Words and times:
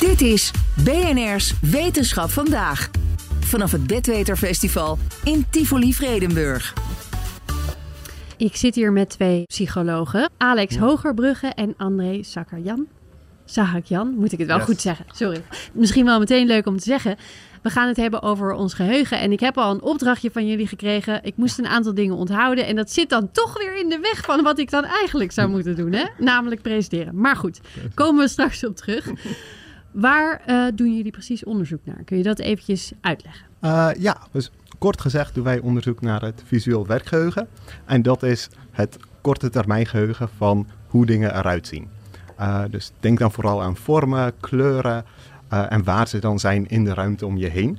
Dit 0.00 0.20
is 0.20 0.50
BNR's 0.84 1.54
Wetenschap 1.60 2.30
vandaag. 2.30 2.90
Vanaf 3.40 3.72
het 3.72 3.86
Bedweterfestival 3.86 4.98
in 5.24 5.44
Tivoli 5.50 5.94
Vredenburg. 5.94 6.74
Ik 8.36 8.56
zit 8.56 8.74
hier 8.74 8.92
met 8.92 9.10
twee 9.10 9.42
psychologen. 9.46 10.30
Alex 10.36 10.76
Hogerbrugge 10.76 11.46
en 11.46 11.74
André 11.76 12.22
Sakarjan. 12.22 12.86
Sahakjan, 13.44 14.14
moet 14.14 14.32
ik 14.32 14.38
het 14.38 14.46
wel 14.46 14.56
Yes. 14.56 14.64
goed 14.66 14.80
zeggen. 14.80 15.04
Sorry. 15.12 15.42
Misschien 15.72 16.04
wel 16.04 16.18
meteen 16.18 16.46
leuk 16.46 16.66
om 16.66 16.76
te 16.78 16.84
zeggen. 16.84 17.16
We 17.62 17.70
gaan 17.70 17.88
het 17.88 17.96
hebben 17.96 18.22
over 18.22 18.52
ons 18.52 18.74
geheugen. 18.74 19.18
En 19.20 19.32
ik 19.32 19.40
heb 19.40 19.58
al 19.58 19.70
een 19.74 19.82
opdrachtje 19.82 20.30
van 20.30 20.46
jullie 20.46 20.66
gekregen. 20.66 21.24
Ik 21.24 21.36
moest 21.36 21.58
een 21.58 21.66
aantal 21.66 21.94
dingen 21.94 22.14
onthouden. 22.16 22.66
En 22.66 22.76
dat 22.76 22.90
zit 22.92 23.08
dan 23.08 23.30
toch 23.32 23.58
weer 23.58 23.76
in 23.78 23.88
de 23.88 23.98
weg 23.98 24.20
van 24.24 24.42
wat 24.42 24.58
ik 24.58 24.70
dan 24.70 24.84
eigenlijk 24.84 25.32
zou 25.32 25.48
moeten 25.48 25.76
doen. 25.76 25.92
Hè? 25.92 26.04
Namelijk 26.18 26.62
presenteren. 26.62 27.20
Maar 27.20 27.36
goed, 27.36 27.60
komen 27.94 28.22
we 28.22 28.28
straks 28.30 28.64
op 28.64 28.76
terug. 28.76 29.06
Waar 29.90 30.40
eh, 30.46 30.66
doen 30.74 30.96
jullie 30.96 31.12
precies 31.12 31.44
onderzoek 31.44 31.80
naar? 31.84 32.02
Kun 32.04 32.16
je 32.16 32.22
dat 32.22 32.38
eventjes 32.38 32.92
uitleggen? 33.00 33.46
Eh, 33.60 33.88
ja, 33.98 34.18
dus 34.32 34.50
kort 34.78 35.00
gezegd 35.00 35.34
doen 35.34 35.44
wij 35.44 35.58
onderzoek 35.58 36.00
naar 36.00 36.22
het 36.22 36.42
visueel 36.46 36.86
werkgeheugen. 36.86 37.48
En 37.84 38.02
dat 38.02 38.22
is 38.22 38.48
het 38.70 38.96
korte 39.20 39.50
termijn 39.50 39.86
geheugen 39.86 40.28
van 40.36 40.66
hoe 40.86 41.06
dingen 41.06 41.36
eruit 41.36 41.66
zien. 41.66 41.88
Eh, 42.36 42.62
dus 42.70 42.92
denk 43.00 43.18
dan 43.18 43.32
vooral 43.32 43.62
aan 43.62 43.76
vormen, 43.76 44.32
kleuren 44.40 45.04
en 45.48 45.84
waar 45.84 46.08
ze 46.08 46.18
dan 46.18 46.38
zijn 46.38 46.68
in 46.68 46.84
de 46.84 46.94
ruimte 46.94 47.26
om 47.26 47.36
je 47.36 47.48
heen. 47.48 47.78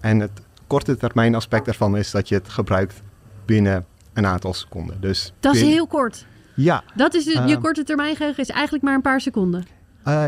En 0.00 0.20
het 0.20 0.42
korte 0.66 0.96
termijn 0.96 1.34
aspect 1.34 1.64
daarvan 1.64 1.96
is 1.96 2.10
dat 2.10 2.28
je 2.28 2.34
het 2.34 2.48
gebruikt 2.48 3.02
binnen 3.44 3.84
een 4.12 4.26
aantal 4.26 4.54
seconden. 4.54 5.00
Dus 5.00 5.32
Dat 5.40 5.54
is 5.54 5.60
heel 5.60 5.86
kort. 5.86 6.26
Ja, 6.54 6.82
Dat 6.94 7.14
is 7.14 7.24
je 7.24 7.58
korte 7.60 7.84
termijn 7.84 8.16
geheugen 8.16 8.42
is 8.42 8.48
eigenlijk 8.48 8.84
maar 8.84 8.94
een 8.94 9.02
paar 9.02 9.20
seconden. 9.20 9.66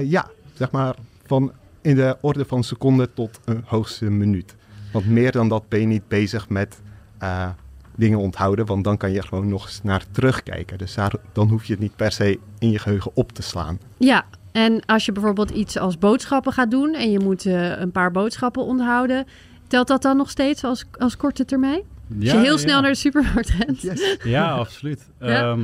Ja, 0.03 0.31
zeg 0.55 0.71
maar 0.71 0.95
van 1.27 1.53
in 1.81 1.95
de 1.95 2.17
orde 2.21 2.45
van 2.45 2.65
seconden 2.65 3.15
tot 3.15 3.41
een 3.45 3.63
hoogste 3.67 4.11
minuut. 4.11 4.55
Want 4.93 5.07
meer 5.07 5.33
dan 5.33 5.49
dat 5.49 5.69
ben 5.69 5.81
je 5.81 5.87
niet 5.87 6.09
bezig 6.09 6.49
met 6.49 6.81
eh, 7.19 7.49
dingen 7.95 8.19
onthouden, 8.19 8.67
want 8.67 8.85
dan 8.85 8.97
kan 8.97 9.13
je 9.13 9.23
gewoon 9.23 9.49
nog 9.49 9.67
eens 9.67 9.83
naar 9.83 10.05
terugkijken. 10.11 10.79
Dus 10.79 10.95
daar, 10.95 11.13
dan 11.33 11.49
hoef 11.49 11.65
je 11.65 11.73
het 11.73 11.83
niet 11.83 11.97
per 11.97 12.13
se 12.13 12.39
in 12.59 12.71
je 12.71 12.79
geheugen 12.79 13.11
op 13.15 13.33
te 13.33 13.43
slaan. 13.43 13.79
Ja, 13.97 14.25
en 14.53 14.85
als 14.87 15.05
je 15.05 15.13
bijvoorbeeld 15.13 15.51
iets 15.51 15.79
als 15.79 15.99
boodschappen 15.99 16.53
gaat 16.53 16.71
doen 16.71 16.95
en 16.95 17.11
je 17.11 17.19
moet 17.19 17.47
eh, 17.47 17.79
een 17.79 17.91
paar 17.91 18.11
boodschappen 18.11 18.63
onthouden, 18.63 19.27
telt 19.67 19.89
dat 19.89 20.03
dan 20.03 20.17
nog 20.17 20.31
steeds 20.31 20.65
als, 20.65 20.85
als 20.99 21.17
korte 21.17 21.45
termijn? 21.45 21.83
Als 22.21 22.31
je 22.31 22.39
heel 22.39 22.59
snel 22.59 22.81
naar 22.81 22.91
de 22.91 22.97
supermarkt 22.97 23.49
rent. 23.49 23.83
Ja, 24.25 24.53
absoluut. 24.53 25.09
Ja. 25.21 25.29
Ja, 25.29 25.57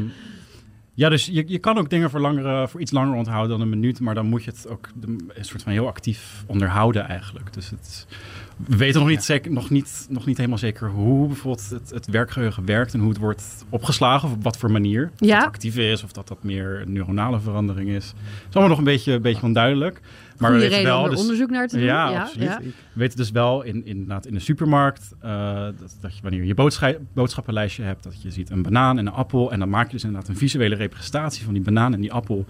ja 1.01 1.09
dus 1.09 1.27
je, 1.27 1.45
je 1.47 1.59
kan 1.59 1.79
ook 1.79 1.91
dingen 1.91 2.11
voor, 2.11 2.21
langere, 2.21 2.69
voor 2.69 2.81
iets 2.81 2.91
langer 2.91 3.15
onthouden 3.15 3.51
dan 3.51 3.61
een 3.61 3.69
minuut, 3.69 4.01
maar 4.01 4.15
dan 4.15 4.27
moet 4.27 4.45
je 4.45 4.51
het 4.51 4.69
ook 4.69 4.89
een 5.35 5.45
soort 5.45 5.63
van 5.63 5.73
heel 5.73 5.87
actief 5.87 6.45
onderhouden 6.47 7.09
eigenlijk. 7.09 7.53
Dus 7.53 7.71
het, 7.71 8.07
we 8.67 8.77
weten 8.77 9.01
nog 9.01 9.09
niet, 9.09 9.25
zeker, 9.25 9.53
nog, 9.53 9.71
niet, 9.71 10.07
nog 10.09 10.27
niet 10.27 10.37
helemaal 10.37 10.59
zeker 10.59 10.91
hoe 10.91 11.27
bijvoorbeeld 11.27 11.71
het, 11.71 11.91
het 11.91 12.07
werkgeheugen 12.07 12.65
werkt 12.65 12.95
en 12.95 13.01
hoe 13.01 13.09
het 13.09 13.19
wordt 13.19 13.65
opgeslagen, 13.69 14.29
of 14.29 14.35
op 14.35 14.43
wat 14.43 14.57
voor 14.57 14.71
manier. 14.71 15.11
Of 15.19 15.29
Ja. 15.29 15.39
dat 15.39 15.47
actief 15.47 15.77
is, 15.77 16.03
of 16.05 16.13
dat 16.13 16.29
dat 16.29 16.43
meer 16.43 16.81
een 16.81 16.93
neuronale 16.93 17.41
verandering 17.41 17.89
is. 17.89 18.07
Het 18.07 18.49
is 18.49 18.55
allemaal 18.55 18.69
nog 18.69 18.79
een 18.79 18.93
beetje, 18.93 19.13
een 19.13 19.23
beetje 19.23 19.47
onduidelijk. 19.47 20.01
Maar 20.41 20.51
Goede 20.51 20.65
we 20.65 20.71
weten 20.71 20.91
wel, 20.93 21.09
dus- 21.11 21.21
onderzoek 21.21 21.51
naar 21.51 21.69
te 21.69 21.77
doen. 21.77 21.85
Ja, 21.85 22.11
ja, 22.11 22.21
absoluut. 22.21 22.49
ja. 22.49 22.59
We 22.63 22.73
weten 22.93 23.17
dus 23.17 23.31
wel 23.31 23.63
in, 23.63 23.87
inderdaad 23.87 24.27
in 24.27 24.35
de 24.35 24.41
supermarkt 24.41 25.13
eh, 25.21 25.63
dat, 25.65 25.97
dat 26.01 26.17
je 26.17 26.23
wanneer 26.23 26.45
je 26.45 26.55
boodscha- 26.55 26.97
boodschappenlijstje 27.15 27.83
hebt, 27.83 28.03
dat 28.03 28.23
je 28.23 28.31
ziet 28.31 28.51
een 28.51 28.63
banaan 28.63 28.99
en 28.99 29.07
een 29.07 29.13
appel. 29.13 29.53
En 29.53 29.59
dan 29.59 29.69
maak 29.69 29.87
je 29.87 29.93
dus 29.93 30.05
inderdaad 30.05 30.29
een 30.29 30.37
visuele 30.37 30.75
representatie 30.75 31.45
van 31.45 31.55
die 31.55 31.63
banaan 31.63 31.95
en 31.95 32.01
die 32.01 32.13
appel 32.13 32.45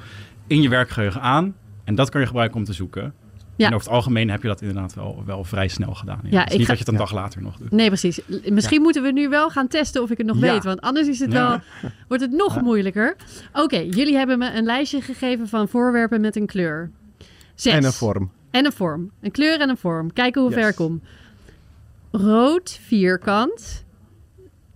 in 0.47 0.63
je 0.63 0.69
werkgeheugen 0.69 1.21
aan. 1.21 1.55
En 1.85 1.95
dat 1.95 2.11
kan 2.11 2.21
je 2.21 2.27
gebruiken 2.27 2.59
om 2.59 2.65
te 2.65 2.73
zoeken. 2.73 3.15
Ja. 3.57 3.67
En 3.67 3.75
over 3.75 3.87
het 3.87 3.97
algemeen 3.97 4.31
heb 4.31 4.43
je 4.43 4.49
dat 4.49 4.61
inderdaad 4.61 4.95
wel, 4.95 5.23
wel 5.27 5.45
vrij 5.45 5.69
snel 5.69 5.95
gedaan. 5.95 6.21
Ja. 6.23 6.45
Ik 6.45 6.51
niet 6.51 6.61
ga- 6.61 6.67
dat 6.67 6.67
je 6.67 6.73
het 6.85 6.89
een 6.89 6.97
dag 6.97 7.13
later 7.13 7.43
nog 7.43 7.57
doet. 7.57 7.71
Nee, 7.71 7.87
precies. 7.87 8.21
Misschien 8.45 8.83
moeten 8.83 9.03
we 9.03 9.13
nu 9.13 9.29
wel 9.29 9.51
gaan 9.51 9.69
testen 9.69 10.03
of 10.03 10.11
ik 10.11 10.19
het 10.19 10.27
nog 10.27 10.39
weet. 10.39 10.65
Want 10.65 10.81
anders 10.81 11.09
is 11.09 11.19
het 11.19 11.33
wel, 11.33 11.59
wordt 12.09 12.23
het 12.23 12.33
nog 12.33 12.61
moeilijker. 12.61 13.17
Oké, 13.53 13.77
jullie 13.79 14.17
hebben 14.17 14.39
me 14.39 14.53
een 14.55 14.65
lijstje 14.65 15.01
gegeven 15.01 15.49
van 15.49 15.69
voorwerpen 15.69 16.21
met 16.21 16.37
een 16.37 16.47
kleur. 16.47 16.91
Zes. 17.61 17.73
En 17.73 17.85
een 17.85 17.93
vorm. 17.93 18.31
En 18.51 18.65
een 18.65 18.73
vorm. 18.73 19.11
Een 19.21 19.31
kleur 19.31 19.61
en 19.61 19.69
een 19.69 19.77
vorm. 19.77 20.13
Kijken 20.13 20.41
hoe 20.43 20.51
Yes. 20.51 20.61
ver 20.61 20.69
ik 20.69 20.77
kom. 20.77 21.01
Rood 22.11 22.71
vierkant. 22.71 23.85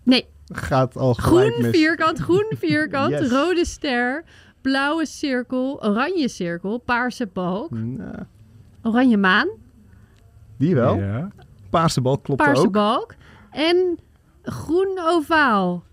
Nee, 0.03 0.27
Gaat 0.53 0.97
al 0.97 1.15
gelijk 1.15 1.51
groen 1.53 1.63
mis. 1.63 1.77
vierkant, 1.77 2.19
groen 2.19 2.53
vierkant, 2.67 3.11
Yes. 3.11 3.31
rode 3.31 3.65
ster, 3.65 4.25
blauwe 4.61 5.07
cirkel, 5.07 5.85
oranje 5.85 6.29
cirkel, 6.29 6.79
paarse 6.79 7.27
balk, 7.33 7.71
Nou, 7.71 8.15
oranje 8.83 9.17
maan, 9.17 9.49
die 10.57 10.75
wel. 10.75 10.97
Ja. 10.97 11.29
Paarse 11.71 12.01
bal 12.01 12.19
klopt 12.19 12.43
paarse 12.43 12.67
ook. 12.67 12.73
balk 12.73 13.15
en 13.51 13.99
groen 14.43 14.99
ovaal. 15.05 15.85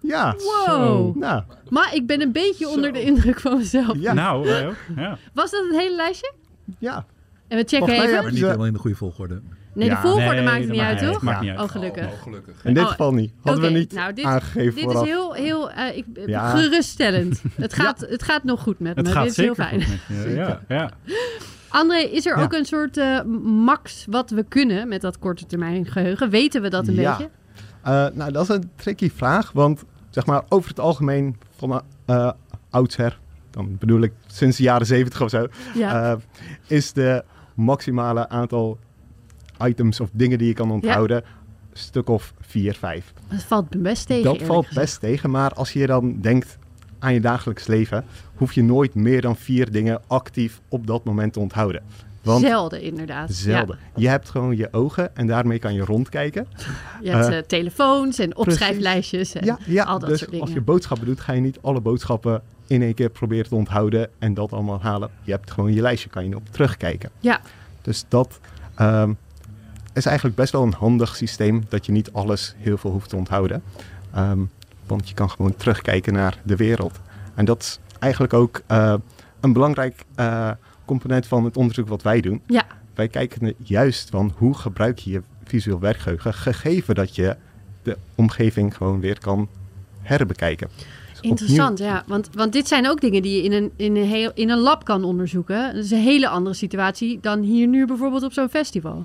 Ja. 0.00 0.34
Wow. 0.66 1.16
Nou, 1.16 1.42
Maar 1.68 1.94
ik 1.94 2.06
ben 2.06 2.20
een 2.20 2.32
beetje 2.32 2.68
onder 2.68 2.92
de 2.92 3.02
indruk 3.02 3.40
van 3.40 3.56
mezelf. 3.58 3.96
ja. 3.98 4.12
Nou, 4.12 4.44
wij 4.44 4.66
ook. 4.66 4.76
Ja. 4.96 5.18
Was 5.34 5.50
dat 5.50 5.64
het 5.70 5.76
hele 5.80 5.96
lijstje? 5.96 6.32
ja. 6.78 7.04
En 7.48 7.56
we 7.56 7.64
checken 7.66 7.88
even. 7.88 8.02
hebben 8.02 8.22
Maar 8.22 8.32
niet 8.32 8.42
helemaal 8.42 8.66
in 8.66 8.72
de 8.72 8.78
goede 8.78 8.96
volgode. 8.96 9.40
Nee, 9.74 9.88
de 9.88 9.96
volgorde 9.96 10.30
Nee, 10.30 10.42
maakt 10.44 10.60
het 10.60 10.70
niet 10.70 10.80
uit, 10.80 10.98
toch? 10.98 11.22
Maakt 11.22 11.40
niet 11.40 11.50
uit. 11.50 11.60
Oh, 11.60 11.68
gelukkig. 11.68 12.04
Oh, 12.06 12.22
gelukkig. 12.22 12.64
In 12.64 12.74
dit 12.74 12.82
Oh, 12.82 12.88
geval 12.88 13.12
niet. 13.14 13.32
Hadden 13.42 13.62
we 13.72 13.78
niet 13.78 13.92
nou, 13.92 14.12
dit- 14.12 14.24
aangegeven 14.24 14.74
Dit 14.74 14.84
vooraf. 14.84 15.02
is 15.02 15.08
heel, 15.08 15.32
heel 15.32 15.70
eh, 15.70 15.96
ik, 15.96 16.04
Ja. 16.26 16.50
geruststellend. 16.56 17.42
Het 17.56 17.74
gaat, 17.74 18.00
het 18.00 18.22
gaat 18.22 18.44
nog 18.44 18.60
goed 18.60 18.78
met 18.78 18.96
Het 18.96 19.06
me. 19.06 19.12
gaat 19.12 19.22
dit 19.22 19.30
is 19.30 19.36
heel 19.36 19.54
zeker 19.54 19.70
fijn. 19.70 19.82
goed 19.82 19.98
met 20.08 20.22
je. 20.26 20.34
Ja, 20.34 20.60
ja. 20.68 20.90
André, 21.68 21.96
is 21.98 22.26
er 22.26 22.36
Ja. 22.38 22.42
ook 22.42 22.52
een 22.52 22.64
soort 22.64 22.96
eh, 22.96 23.22
max 23.42 24.04
wat 24.10 24.30
we 24.30 24.44
kunnen 24.48 24.88
met 24.88 25.00
dat 25.00 25.18
korte 25.18 25.46
termijn 25.46 25.86
geheugen? 25.86 26.30
Weten 26.30 26.62
we 26.62 26.68
dat 26.70 26.88
een 26.88 26.94
Ja. 26.94 27.10
beetje? 27.16 27.30
Eh, 27.82 28.06
nou, 28.12 28.32
dat 28.32 28.42
is 28.42 28.48
een 28.48 28.70
tricky 28.76 29.10
vraag, 29.10 29.52
want 29.52 29.84
zeg 30.10 30.26
maar 30.26 30.42
over 30.48 30.68
het 30.68 30.80
algemeen 30.80 31.36
van 31.56 31.82
eh 32.04 32.30
oudsher, 32.70 33.18
dan 33.50 33.76
bedoel 33.78 34.00
ik 34.00 34.12
sinds 34.26 34.56
de 34.56 34.62
jaren 34.62 34.86
zeventig 34.86 35.22
of 35.22 35.30
zo, 35.30 35.46
Ja. 35.74 36.12
eh, 36.12 36.18
is 36.66 36.92
de 36.92 37.24
maximale 37.54 38.28
aantal 38.28 38.78
items 39.64 40.00
of 40.00 40.08
dingen 40.12 40.38
die 40.38 40.46
je 40.46 40.54
kan 40.54 40.70
onthouden 40.70 41.16
een 41.16 41.76
stuk 41.78 42.08
of 42.08 42.34
vier, 42.40 42.74
vijf. 42.74 43.12
dat 43.28 43.42
valt 43.42 43.82
best 43.82 44.06
tegen. 44.06 44.24
dat 44.24 44.42
valt 44.42 44.66
gezegd. 44.66 44.86
best 44.86 45.00
tegen, 45.00 45.30
maar 45.30 45.52
als 45.54 45.72
je 45.72 45.86
dan 45.86 46.20
denkt 46.20 46.58
aan 46.98 47.12
je 47.14 47.20
dagelijks 47.20 47.66
leven, 47.66 48.04
hoef 48.34 48.52
je 48.52 48.62
nooit 48.62 48.94
meer 48.94 49.20
dan 49.20 49.36
vier 49.36 49.70
dingen 49.70 50.00
actief 50.06 50.60
op 50.68 50.86
dat 50.86 51.04
moment 51.04 51.32
te 51.32 51.40
onthouden. 51.40 51.82
Want 52.22 52.44
Zelden, 52.44 52.82
inderdaad. 52.82 53.32
zelden. 53.32 53.78
Je 53.96 54.08
hebt 54.08 54.30
gewoon 54.30 54.56
je 54.56 54.68
ogen 54.72 55.16
en 55.16 55.26
daarmee 55.26 55.58
kan 55.58 55.74
je 55.74 55.84
rondkijken. 55.84 56.46
Je 57.02 57.10
hebt 57.10 57.26
Eh, 57.28 57.38
eh, 57.38 57.44
telefoons 57.44 58.18
en 58.18 58.36
opschrijflijstjes 58.36 59.34
en 59.34 59.44
Ja, 59.44 59.58
ja 59.66 59.84
al 59.84 59.98
dat 59.98 60.08
dus 60.08 60.18
soort 60.18 60.30
dingen. 60.30 60.46
als 60.46 60.54
je 60.54 60.60
boodschappen 60.60 61.06
doet, 61.06 61.20
ga 61.20 61.32
je 61.32 61.40
niet 61.40 61.58
alle 61.60 61.80
boodschappen 61.80 62.42
in 62.66 62.82
één 62.82 62.94
keer 62.94 63.08
proberen 63.10 63.48
te 63.48 63.54
onthouden 63.54 64.08
en 64.18 64.34
dat 64.34 64.52
allemaal 64.52 64.80
halen. 64.82 65.10
Je 65.22 65.30
hebt 65.30 65.50
gewoon 65.50 65.72
je 65.72 65.80
lijstje, 65.80 66.08
kan 66.08 66.28
je 66.28 66.36
op 66.36 66.42
terugkijken. 66.50 67.10
Ja. 67.20 67.40
Dus 67.82 68.04
dat 68.08 68.38
ehm, 68.74 69.12
is 69.92 70.06
eigenlijk 70.06 70.36
best 70.36 70.52
wel 70.52 70.62
een 70.62 70.72
handig 70.74 71.16
systeem, 71.16 71.64
dat 71.68 71.86
je 71.86 71.92
niet 71.92 72.12
alles 72.12 72.54
heel 72.58 72.78
veel 72.78 72.90
hoeft 72.90 73.08
te 73.08 73.16
onthouden. 73.16 73.62
Ehm, 74.14 74.38
want 74.86 75.08
je 75.08 75.14
kan 75.14 75.30
gewoon 75.30 75.56
terugkijken 75.56 76.12
naar 76.12 76.38
de 76.42 76.56
wereld. 76.56 76.98
En 77.34 77.44
dat 77.44 77.62
is 77.62 77.78
eigenlijk 77.98 78.32
ook 78.32 78.62
eh, 78.66 78.94
een 79.40 79.52
belangrijk 79.52 80.04
component 80.90 81.26
van 81.26 81.44
het 81.44 81.56
onderzoek 81.56 81.88
wat 81.88 82.02
wij 82.02 82.20
doen. 82.20 82.40
Ja. 82.46 82.66
Wij 82.94 83.08
kijken 83.08 83.54
juist 83.56 84.10
van 84.10 84.32
hoe 84.36 84.54
gebruik 84.54 84.98
je 84.98 85.10
je 85.10 85.22
visueel 85.44 85.80
werkgeheugen, 85.80 86.34
gegeven 86.34 86.94
dat 86.94 87.14
je 87.14 87.36
de 87.82 87.96
omgeving 88.14 88.76
gewoon 88.76 89.00
weer 89.00 89.20
kan 89.20 89.48
herbekijken. 90.02 90.68
Dus 91.10 91.20
Interessant, 91.20 91.80
opnieuw- 91.80 91.94
ja. 91.94 92.04
Want, 92.06 92.30
want 92.32 92.52
dit 92.52 92.68
zijn 92.68 92.88
ook 92.88 93.00
dingen 93.00 93.22
die 93.22 93.36
je 93.36 93.42
in 93.42 93.52
een, 93.52 93.70
in, 93.76 93.96
een 93.96 94.08
heel, 94.08 94.30
in 94.34 94.50
een 94.50 94.58
lab 94.58 94.84
kan 94.84 95.04
onderzoeken. 95.04 95.74
Dat 95.74 95.84
is 95.84 95.90
een 95.90 95.98
hele 95.98 96.28
andere 96.28 96.54
situatie 96.54 97.18
dan 97.20 97.40
hier 97.40 97.66
nu 97.66 97.86
bijvoorbeeld 97.86 98.22
op 98.22 98.32
zo'n 98.32 98.48
festival. 98.48 99.04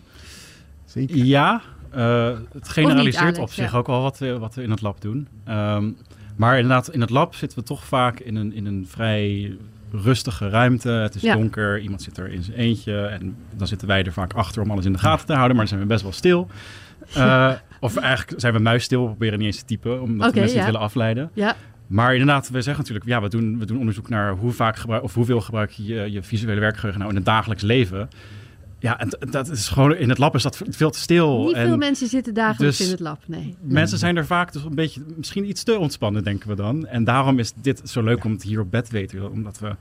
Zeker. 0.86 1.15
Ja, 1.18 1.62
eh, 1.89 2.38
het 2.54 2.69
generaliseert 2.69 3.24
Alex, 3.24 3.39
op 3.39 3.51
zich 3.51 3.71
ja. 3.71 3.77
ook 3.77 3.88
wel 3.88 4.01
wat 4.01 4.18
we, 4.18 4.39
wat 4.39 4.56
we 4.56 4.63
in 4.63 4.71
het 4.71 4.81
lab 4.81 5.01
doen. 5.01 5.27
Ehm, 5.44 5.89
maar 6.36 6.56
inderdaad, 6.56 6.89
in 6.89 7.01
het 7.01 7.10
lab 7.10 7.36
zitten 7.36 7.60
we 7.60 7.65
toch 7.65 7.86
vaak 7.86 8.19
in 8.19 8.36
een, 8.36 8.54
in 8.54 8.65
een 8.65 8.86
vrij 8.89 9.57
rustige 10.03 10.50
ruimte. 10.50 10.89
Het 10.89 11.15
is 11.15 11.21
Ja. 11.21 11.33
donker, 11.36 11.80
iemand 11.80 12.01
zit 12.01 12.18
er 12.18 12.31
in 12.31 12.44
zijn 12.44 12.57
eentje. 12.57 13.06
En 13.06 13.36
dan 13.56 13.68
zitten 13.68 13.88
wij 13.88 14.03
er 14.03 14.13
vaak 14.13 14.33
achter 14.33 14.62
om 14.62 14.71
alles 14.71 14.86
in 14.86 14.94
de 14.94 15.00
gaten 15.00 15.25
te 15.25 15.33
houden. 15.33 15.56
Maar 15.56 15.65
dan 15.65 15.75
zijn 15.75 15.88
we 15.88 15.94
best 15.94 16.03
wel 16.03 16.12
stil. 16.12 16.47
Eh, 17.13 17.51
of 17.80 17.97
eigenlijk 17.97 18.39
zijn 18.42 18.53
we 18.53 18.59
muisstil, 18.59 19.01
we 19.01 19.07
proberen 19.07 19.38
niet 19.39 19.47
eens 19.47 19.57
te 19.59 19.65
typen. 19.65 20.01
Omdat 20.01 20.33
we 20.33 20.39
mensen 20.39 20.57
ja. 20.57 20.63
niet 20.63 20.71
willen 20.71 20.88
afleiden. 20.88 21.30
Ja, 21.33 21.56
Maar 21.88 22.12
inderdaad, 22.12 22.50
we 22.50 22.62
zeggen 22.62 22.83
natuurlijk, 22.83 23.06
ja, 23.09 23.21
we 23.21 23.30
doen, 23.30 23.59
we 23.59 23.65
doen 23.65 23.77
onderzoek 23.77 24.09
naar 24.09 24.31
hoe 24.31 24.51
vaak 24.51 24.77
gebruik, 24.77 25.03
of 25.03 25.13
hoeveel 25.13 25.42
gebruik 25.42 25.71
je 25.71 25.83
je, 25.83 26.12
je 26.12 26.24
visuele 26.24 26.59
werkgeheugen 26.59 27.00
nou 27.00 27.12
in 27.12 27.18
het 27.18 27.25
dagelijks 27.25 27.63
leven. 27.63 28.09
Ja, 28.86 29.00
en 29.00 29.10
dat 29.32 29.50
is 29.50 29.68
gewoon 29.68 29.96
in 29.96 30.10
het 30.10 30.18
lab 30.18 30.36
is 30.36 30.44
dat 30.44 30.62
veel 30.70 30.90
te 30.90 31.00
stil. 31.00 31.44
Niet 31.46 31.54
en 31.56 31.68
veel 31.68 31.78
mensen 31.78 32.08
zitten 32.08 32.34
dagelijks 32.34 32.78
dus- 32.78 32.86
in 32.86 32.92
het 32.92 33.02
lab, 33.02 33.22
nee. 33.26 33.56
mensen 33.62 33.98
zijn 33.98 34.18
er 34.18 34.26
vaak 34.26 34.54
dus 34.54 34.64
een 34.64 34.76
beetje, 34.76 35.02
misschien 35.16 35.50
iets 35.50 35.64
te 35.64 35.78
ontspannen, 35.80 36.24
denken 36.24 36.50
we 36.50 36.56
dan. 36.56 36.88
En 36.88 37.04
daarom 37.04 37.40
is 37.40 37.54
dit 37.62 37.82
zo 37.84 38.04
leuk 38.04 38.24
om 38.24 38.32
het 38.32 38.44
hier 38.44 38.60
op 38.60 38.72
bed 38.72 38.86
te 38.86 38.92
weten. 38.92 39.32
Omdat 39.32 39.60
we 39.60 39.76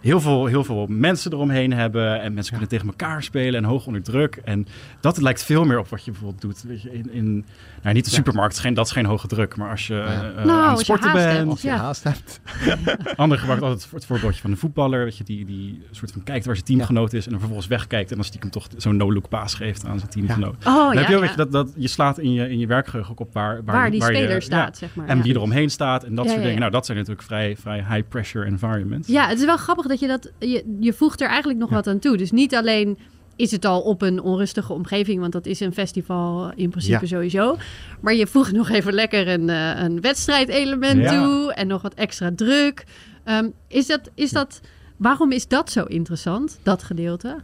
heel 0.00 0.20
veel, 0.20 0.46
heel 0.46 0.64
veel 0.64 0.86
mensen 0.88 1.32
eromheen 1.32 1.72
hebben. 1.72 2.20
En 2.20 2.32
mensen 2.34 2.52
kunnen 2.52 2.68
tegen 2.70 2.86
elkaar 2.86 3.22
spelen 3.22 3.54
en 3.54 3.64
hoog 3.68 3.86
onder 3.86 4.02
druk. 4.02 4.40
En 4.44 4.66
dat 5.00 5.20
lijkt 5.20 5.42
veel 5.44 5.64
meer 5.64 5.78
op 5.78 5.88
wat 5.88 6.04
je 6.04 6.10
bijvoorbeeld 6.10 6.40
doet. 6.40 6.62
Weet 6.62 6.82
je, 6.82 6.92
in, 6.92 7.12
in, 7.12 7.44
nou, 7.82 7.94
niet 7.94 8.04
de 8.04 8.10
Ja. 8.10 8.16
supermarkt, 8.16 8.54
is 8.54 8.60
geen, 8.60 8.74
dat 8.74 8.86
is 8.86 8.92
geen 8.92 9.04
hoge 9.06 9.26
druk. 9.26 9.56
Maar 9.56 9.70
als 9.70 9.86
je 9.86 9.94
Ja. 9.94 10.04
eh, 10.36 10.44
Nou, 10.44 10.62
aan 10.64 10.70
het 10.70 10.80
sporten 10.80 11.12
bent. 11.12 11.60
je 11.60 11.68
Ja. 11.68 11.76
haast 11.76 12.02
hebt. 12.04 12.40
Ander 13.16 13.38
gebruikt 13.38 13.62
altijd 13.64 13.88
het 13.90 14.06
voorbeeldje 14.06 14.40
van 14.40 14.50
een 14.50 14.56
voetballer. 14.56 15.04
Weet 15.04 15.16
je, 15.16 15.24
die, 15.24 15.44
die 15.44 15.82
soort 15.90 16.12
van 16.12 16.22
kijkt 16.22 16.44
waar 16.46 16.54
zijn 16.54 16.66
teamgenoot 16.66 17.12
is. 17.12 17.24
En 17.24 17.30
dan 17.30 17.38
vervolgens 17.40 17.68
wegkijkt. 17.68 18.10
En 18.10 18.16
dan 18.16 18.24
stiekem 18.24 18.47
toch 18.50 18.66
zo'n 18.76 18.96
no-look 18.96 19.28
paas 19.28 19.54
geeft 19.54 19.84
aan 19.84 19.98
zijn 19.98 20.10
teamgenoot. 20.10 20.56
Oh 20.66 20.74
Dan 20.74 20.92
ja, 20.92 20.98
heb 20.98 21.08
je 21.08 21.16
ook, 21.16 21.20
ja. 21.20 21.20
weet 21.20 21.30
je, 21.30 21.36
dat, 21.36 21.52
dat, 21.52 21.72
je 21.76 21.88
slaat 21.88 22.18
in 22.18 22.32
je, 22.32 22.48
in 22.50 22.58
je 22.58 22.66
werkgeheugen 22.66 23.12
ook 23.12 23.20
op 23.20 23.32
waar, 23.32 23.64
waar, 23.64 23.74
waar 23.74 23.90
die 23.90 24.00
je- 24.00 24.06
speler 24.06 24.30
ja, 24.30 24.40
staat, 24.40 24.76
zeg 24.78 24.94
maar. 24.94 25.06
en 25.06 25.16
ja. 25.16 25.22
wie 25.22 25.34
eromheen 25.34 25.70
staat 25.70 26.04
en 26.04 26.14
dat 26.14 26.24
Ja, 26.24 26.30
soort 26.30 26.40
ja, 26.42 26.46
dingen. 26.46 26.60
Nou, 26.60 26.72
dat 26.72 26.86
zijn 26.86 26.98
natuurlijk 26.98 27.26
vrij, 27.26 27.56
vrij 27.56 27.84
high-pressure 27.88 28.44
environments. 28.46 29.08
Ja, 29.08 29.28
het 29.28 29.38
is 29.38 29.44
wel 29.44 29.56
grappig 29.56 29.86
dat 29.86 30.00
je 30.00 30.06
dat... 30.06 30.32
Je, 30.38 30.76
je 30.80 30.92
voegt 30.92 31.20
er 31.20 31.28
eigenlijk 31.28 31.58
nog 31.58 31.70
wat 31.70 31.86
aan 31.86 31.98
toe. 31.98 32.16
Dus 32.16 32.30
niet 32.30 32.54
alleen 32.54 32.98
is 33.36 33.50
het 33.50 33.64
al 33.64 33.80
op 33.80 34.02
een 34.02 34.20
onrustige 34.22 34.72
omgeving... 34.72 35.20
want 35.20 35.32
dat 35.32 35.46
is 35.46 35.60
een 35.60 35.72
festival 35.72 36.52
in 36.54 36.70
principe 36.70 36.98
Ja. 37.00 37.06
sowieso. 37.06 37.56
Maar 38.00 38.14
je 38.14 38.26
voegt 38.26 38.52
nog 38.52 38.68
even 38.68 38.92
lekker 38.92 39.28
een, 39.28 39.48
eh, 39.48 39.82
een 39.82 40.00
wedstrijdelement 40.00 41.02
Ja. 41.02 41.10
toe... 41.24 41.52
en 41.52 41.66
nog 41.66 41.82
wat 41.82 41.94
extra 41.94 42.30
druk. 42.36 42.84
Ehm, 43.24 43.48
is 43.68 43.86
dat, 43.86 44.10
is 44.14 44.30
dat, 44.30 44.60
waarom 44.96 45.32
is 45.32 45.48
dat 45.48 45.70
zo 45.70 45.84
interessant, 45.84 46.58
dat 46.62 46.82
gedeelte? 46.82 47.36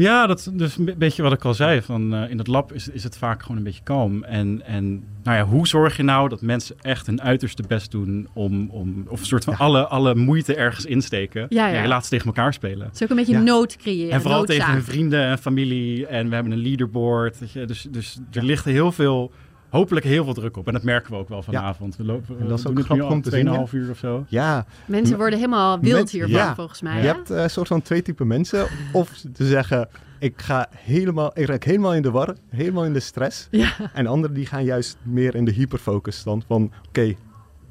Ja, 0.00 0.26
dat 0.26 0.38
is 0.38 0.44
dus 0.52 0.76
een 0.76 0.84
be- 0.84 0.94
beetje 0.96 1.22
wat 1.22 1.32
ik 1.32 1.44
al 1.44 1.54
zei. 1.54 1.82
Van, 1.82 2.14
eh, 2.14 2.30
in 2.30 2.38
het 2.38 2.46
lab 2.46 2.72
is, 2.72 2.88
is 2.88 3.02
het 3.02 3.18
vaak 3.18 3.42
gewoon 3.42 3.56
een 3.56 3.62
beetje 3.62 3.82
kalm. 3.82 4.22
En, 4.24 4.62
en 4.64 5.04
nou 5.22 5.36
ja, 5.36 5.44
hoe 5.44 5.66
zorg 5.66 5.96
je 5.96 6.02
nou 6.02 6.28
dat 6.28 6.40
mensen 6.42 6.76
echt 6.80 7.06
hun 7.06 7.22
uiterste 7.22 7.62
best 7.68 7.90
doen 7.90 8.28
om, 8.32 8.68
om 8.70 9.04
of 9.08 9.20
een 9.20 9.26
soort 9.26 9.44
van 9.44 9.54
Ja. 9.58 9.64
alle, 9.64 9.86
alle 9.86 10.14
moeite 10.14 10.54
ergens 10.54 10.84
insteken. 10.84 11.46
Ja, 11.48 11.66
ja. 11.68 12.00
ze 12.00 12.08
tegen 12.08 12.26
elkaar 12.26 12.52
spelen. 12.52 12.86
Het 12.86 12.94
is 12.94 13.02
ook 13.02 13.10
een 13.10 13.16
beetje 13.16 13.38
nood 13.38 13.76
creëren, 13.76 14.10
En 14.12 14.20
vooral 14.20 14.38
noodzaak. 14.38 14.56
tegen 14.58 14.72
hun 14.72 14.82
vrienden 14.82 15.24
en 15.24 15.38
familie. 15.38 16.06
En 16.06 16.28
we 16.28 16.34
hebben 16.34 16.52
een 16.52 16.58
leaderboard. 16.62 17.38
Weet 17.38 17.52
je. 17.52 17.64
Dus, 17.64 17.86
dus 17.90 18.18
er 18.32 18.44
ligt 18.44 18.64
heel 18.64 18.92
veel, 18.92 19.32
hopelijk 19.70 20.06
heel 20.06 20.24
veel 20.24 20.34
druk 20.34 20.56
op. 20.56 20.66
En 20.66 20.72
dat 20.72 20.82
merken 20.82 21.12
we 21.12 21.18
ook 21.18 21.28
wel 21.28 21.42
vanavond. 21.42 21.96
We 21.96 22.04
lopen, 22.04 22.38
En 22.40 22.48
dat 22.48 22.58
is 22.58 22.66
ook 22.66 22.74
doen 22.74 22.76
het 22.76 22.76
nu 22.76 22.82
grappig 22.82 23.06
al 23.06 23.12
om 23.12 23.22
te 23.22 23.30
zien, 23.30 23.66
2,5 23.68 23.72
uur 23.72 23.90
of 23.90 23.98
zo. 23.98 24.24
Ja, 24.28 24.66
Mensen 24.86 25.16
worden 25.16 25.38
helemaal 25.38 25.80
wild 25.80 26.10
hiervan, 26.10 26.34
ja. 26.34 26.54
volgens 26.54 26.82
mij. 26.82 26.94
je 26.94 27.00
hè? 27.00 27.06
hebt 27.06 27.30
eh, 27.30 27.42
een 27.42 27.50
soort 27.50 27.68
van 27.68 27.82
twee 27.82 28.02
typen 28.02 28.26
mensen. 28.26 28.66
Of 28.92 29.22
te 29.32 29.46
zeggen, 29.46 29.88
ik 30.18 30.40
ga 30.40 30.68
helemaal, 30.76 31.30
ik 31.34 31.46
raak 31.46 31.64
helemaal 31.64 31.94
in 31.94 32.02
de 32.02 32.10
war, 32.10 32.34
helemaal 32.48 32.84
in 32.84 32.92
de 32.92 33.00
stress. 33.00 33.48
Ja. 33.50 33.72
En 33.92 34.06
anderen 34.06 34.36
die 34.36 34.46
gaan 34.46 34.64
juist 34.64 34.96
meer 35.02 35.34
in 35.34 35.44
de 35.44 35.52
hyperfocus 35.52 36.22
van, 36.46 36.72
oké, 36.88 37.14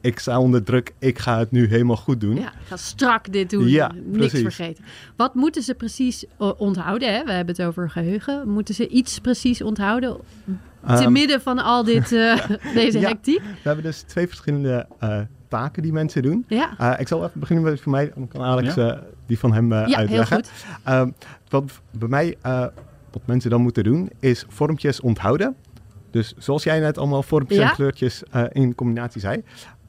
ik 0.01 0.19
sta 0.19 0.39
onder 0.39 0.63
druk, 0.63 0.93
ik 0.99 1.19
ga 1.19 1.39
het 1.39 1.51
nu 1.51 1.67
helemaal 1.67 1.95
goed 1.95 2.21
doen. 2.21 2.35
Ja, 2.35 2.47
ik 2.47 2.65
ga 2.67 2.77
strak 2.77 3.31
dit 3.31 3.49
doen. 3.49 3.67
Ja, 3.67 3.91
Niks 4.05 4.17
precies. 4.17 4.41
vergeten. 4.41 4.83
Wat 5.15 5.35
moeten 5.35 5.61
ze 5.63 5.73
precies 5.75 6.25
onthouden? 6.57 7.13
Hè? 7.13 7.23
We 7.23 7.31
hebben 7.31 7.55
het 7.55 7.65
over 7.65 7.89
geheugen. 7.89 8.49
Moeten 8.49 8.75
ze 8.75 8.87
iets 8.87 9.19
precies 9.19 9.61
onthouden? 9.61 10.17
Te 10.45 10.93
Ehm, 10.93 11.11
midden 11.11 11.41
van 11.41 11.59
al 11.59 11.83
dit, 11.83 12.11
eh, 12.11 12.39
deze 12.73 12.99
Ja. 12.99 13.07
hectiek? 13.07 13.39
we 13.41 13.47
hebben 13.63 13.83
dus 13.83 14.01
twee 14.01 14.27
verschillende 14.27 14.87
eh, 14.99 15.19
taken 15.47 15.83
die 15.83 15.93
mensen 15.93 16.21
doen. 16.21 16.45
Ja, 16.47 16.73
Eh, 16.77 16.99
ik 16.99 17.07
zal 17.07 17.23
even 17.25 17.39
beginnen 17.39 17.65
met 17.65 17.81
van 17.81 17.91
mij, 17.91 18.11
dan 18.15 18.27
kan 18.27 18.41
Alex 18.41 18.73
Ja? 18.75 19.01
die 19.25 19.39
van 19.39 19.53
hem 19.53 19.71
eh, 19.71 19.79
ja 19.79 19.85
heel 19.85 19.95
uitleggen. 19.95 20.35
goed. 20.35 20.51
Ehm, 20.83 21.11
wat 21.49 21.71
bij 21.91 22.07
mij, 22.07 22.35
eh, 22.41 22.59
wat 23.11 23.21
mensen 23.25 23.49
dan 23.49 23.61
moeten 23.61 23.83
doen, 23.83 24.09
is 24.19 24.45
vormpjes 24.47 25.01
onthouden. 25.01 25.55
Dus 26.11 26.33
zoals 26.37 26.63
jij 26.63 26.79
net 26.79 26.97
allemaal 26.97 27.23
vormpjes 27.23 27.57
Ja. 27.59 27.69
en 27.69 27.75
kleurtjes 27.75 28.23
eh, 28.31 28.43
in 28.51 28.75
combinatie 28.75 29.21
zei. 29.21 29.43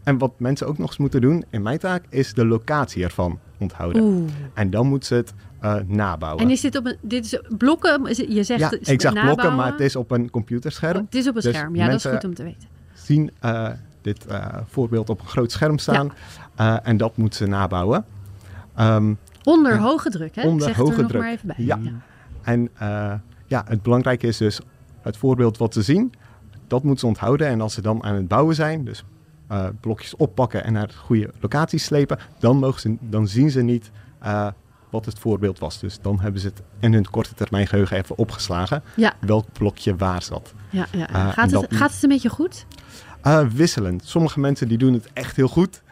En 0.05 0.19
wat 0.19 0.33
mensen 0.37 0.67
ook 0.67 0.79
nog 0.79 0.89
eens 0.89 0.99
moeten 0.99 1.21
doen, 1.21 1.45
in 1.51 1.63
mijn 1.63 1.79
taak, 1.79 2.05
is 2.09 2.35
de 2.35 2.47
locatie 2.47 3.05
ervan 3.05 3.39
onthouden. 3.59 4.03
Oeh. 4.03 4.31
En 4.55 4.71
dan 4.71 4.87
moeten 4.87 5.09
ze 5.09 5.15
het 5.15 5.33
eh, 5.61 5.75
nabouwen. 5.87 6.45
En 6.45 6.51
is 6.51 6.61
dit 6.61 6.77
op 6.77 6.87
een... 6.87 6.97
Dit 7.01 7.25
is 7.25 7.41
blokken? 7.59 8.03
Je 8.35 8.43
zegt... 8.43 8.61
ja, 8.61 8.93
ik 8.93 9.01
zeg 9.01 9.13
blokken, 9.13 9.55
maar 9.55 9.71
het 9.73 9.81
is 9.81 9.97
op 9.97 10.11
een 10.11 10.31
computerscherm. 10.31 10.97
Oh, 10.97 11.05
het 11.05 11.15
is 11.15 11.29
op 11.29 11.37
een 11.37 11.41
Dus 11.43 11.55
scherm. 11.55 11.77
Ja, 11.77 11.87
dat 11.87 11.95
is 12.05 12.05
goed 12.13 12.25
om 12.25 12.35
te 12.35 12.43
weten. 12.43 12.69
Zien 12.93 13.31
eh, 13.41 13.69
dit 14.03 14.27
eh, 14.27 14.47
voorbeeld 14.67 15.11
op 15.11 15.21
een 15.21 15.27
groot 15.27 15.53
scherm 15.53 15.79
staan. 15.79 16.13
En 16.83 16.97
dat 16.97 17.17
moeten 17.17 17.39
ze 17.39 17.47
nabouwen. 17.47 18.05
Ehm, 18.75 19.15
Onder 19.45 19.73
Ja. 19.73 19.79
hoge 19.79 20.11
druk, 20.11 20.35
hè? 20.35 20.43
Onder 20.43 20.69
ik 20.69 20.75
zeg 20.75 20.77
het 20.77 20.87
hoge 20.87 20.93
er 20.97 21.01
nog 21.03 21.11
druk. 21.11 21.23
maar 21.23 21.31
even 21.33 21.47
bij. 21.47 21.57
Ja. 21.59 21.79
En 22.43 22.69
eh, 22.79 23.13
ja, 23.47 23.65
het 23.69 23.83
belangrijke 23.83 24.27
is 24.27 24.37
dus 24.37 24.61
het 25.03 25.17
voorbeeld 25.17 25.59
wat 25.59 25.73
ze 25.73 25.83
zien. 25.83 26.13
Dat 26.67 26.83
moeten 26.83 27.01
ze 27.01 27.07
onthouden. 27.07 27.47
En 27.47 27.61
als 27.61 27.75
ze 27.75 27.83
dan 27.83 28.05
aan 28.05 28.15
het 28.15 28.29
bouwen 28.29 28.55
zijn, 28.55 28.85
dus 28.85 29.05
eh, 29.51 29.67
blokjes 29.81 30.17
oppakken 30.17 30.65
en 30.65 30.73
naar 30.73 30.87
de 30.87 30.95
goede 30.95 31.31
locatie 31.41 31.79
slepen, 31.79 32.19
dan, 32.39 32.57
mogen 32.57 32.81
ze, 32.81 32.97
dan 33.01 33.29
zien 33.29 33.51
ze 33.51 33.63
niet 33.63 33.91
eh, 34.21 34.47
wat 34.91 35.05
het 35.05 35.19
voorbeeld 35.19 35.59
was. 35.59 35.79
Dus 35.79 36.01
dan 36.01 36.21
hebben 36.21 36.41
ze 36.41 36.47
het 36.47 36.63
in 36.81 36.93
hun 36.93 37.11
korte 37.11 37.35
termijn 37.35 37.67
geheugen 37.67 37.97
even 37.97 38.19
opgeslagen. 38.19 38.83
Ja. 38.97 39.15
Welk 39.21 39.53
blokje 39.53 39.97
waar 39.97 40.23
zat. 40.23 40.55
Ja, 40.71 40.87
ja. 40.93 41.09
Eh, 41.09 41.29
gaat, 41.29 41.51
het, 41.51 41.75
gaat 41.75 41.93
het 41.93 42.03
een 42.03 42.09
beetje 42.09 42.29
goed? 42.29 42.67
Wisselend. 43.53 44.05
Sommige 44.05 44.41
mensen 44.41 44.69
die 44.69 44.79
doen 44.79 44.93
het 44.93 45.09
echt 45.13 45.37
heel 45.37 45.49
goed. 45.49 45.83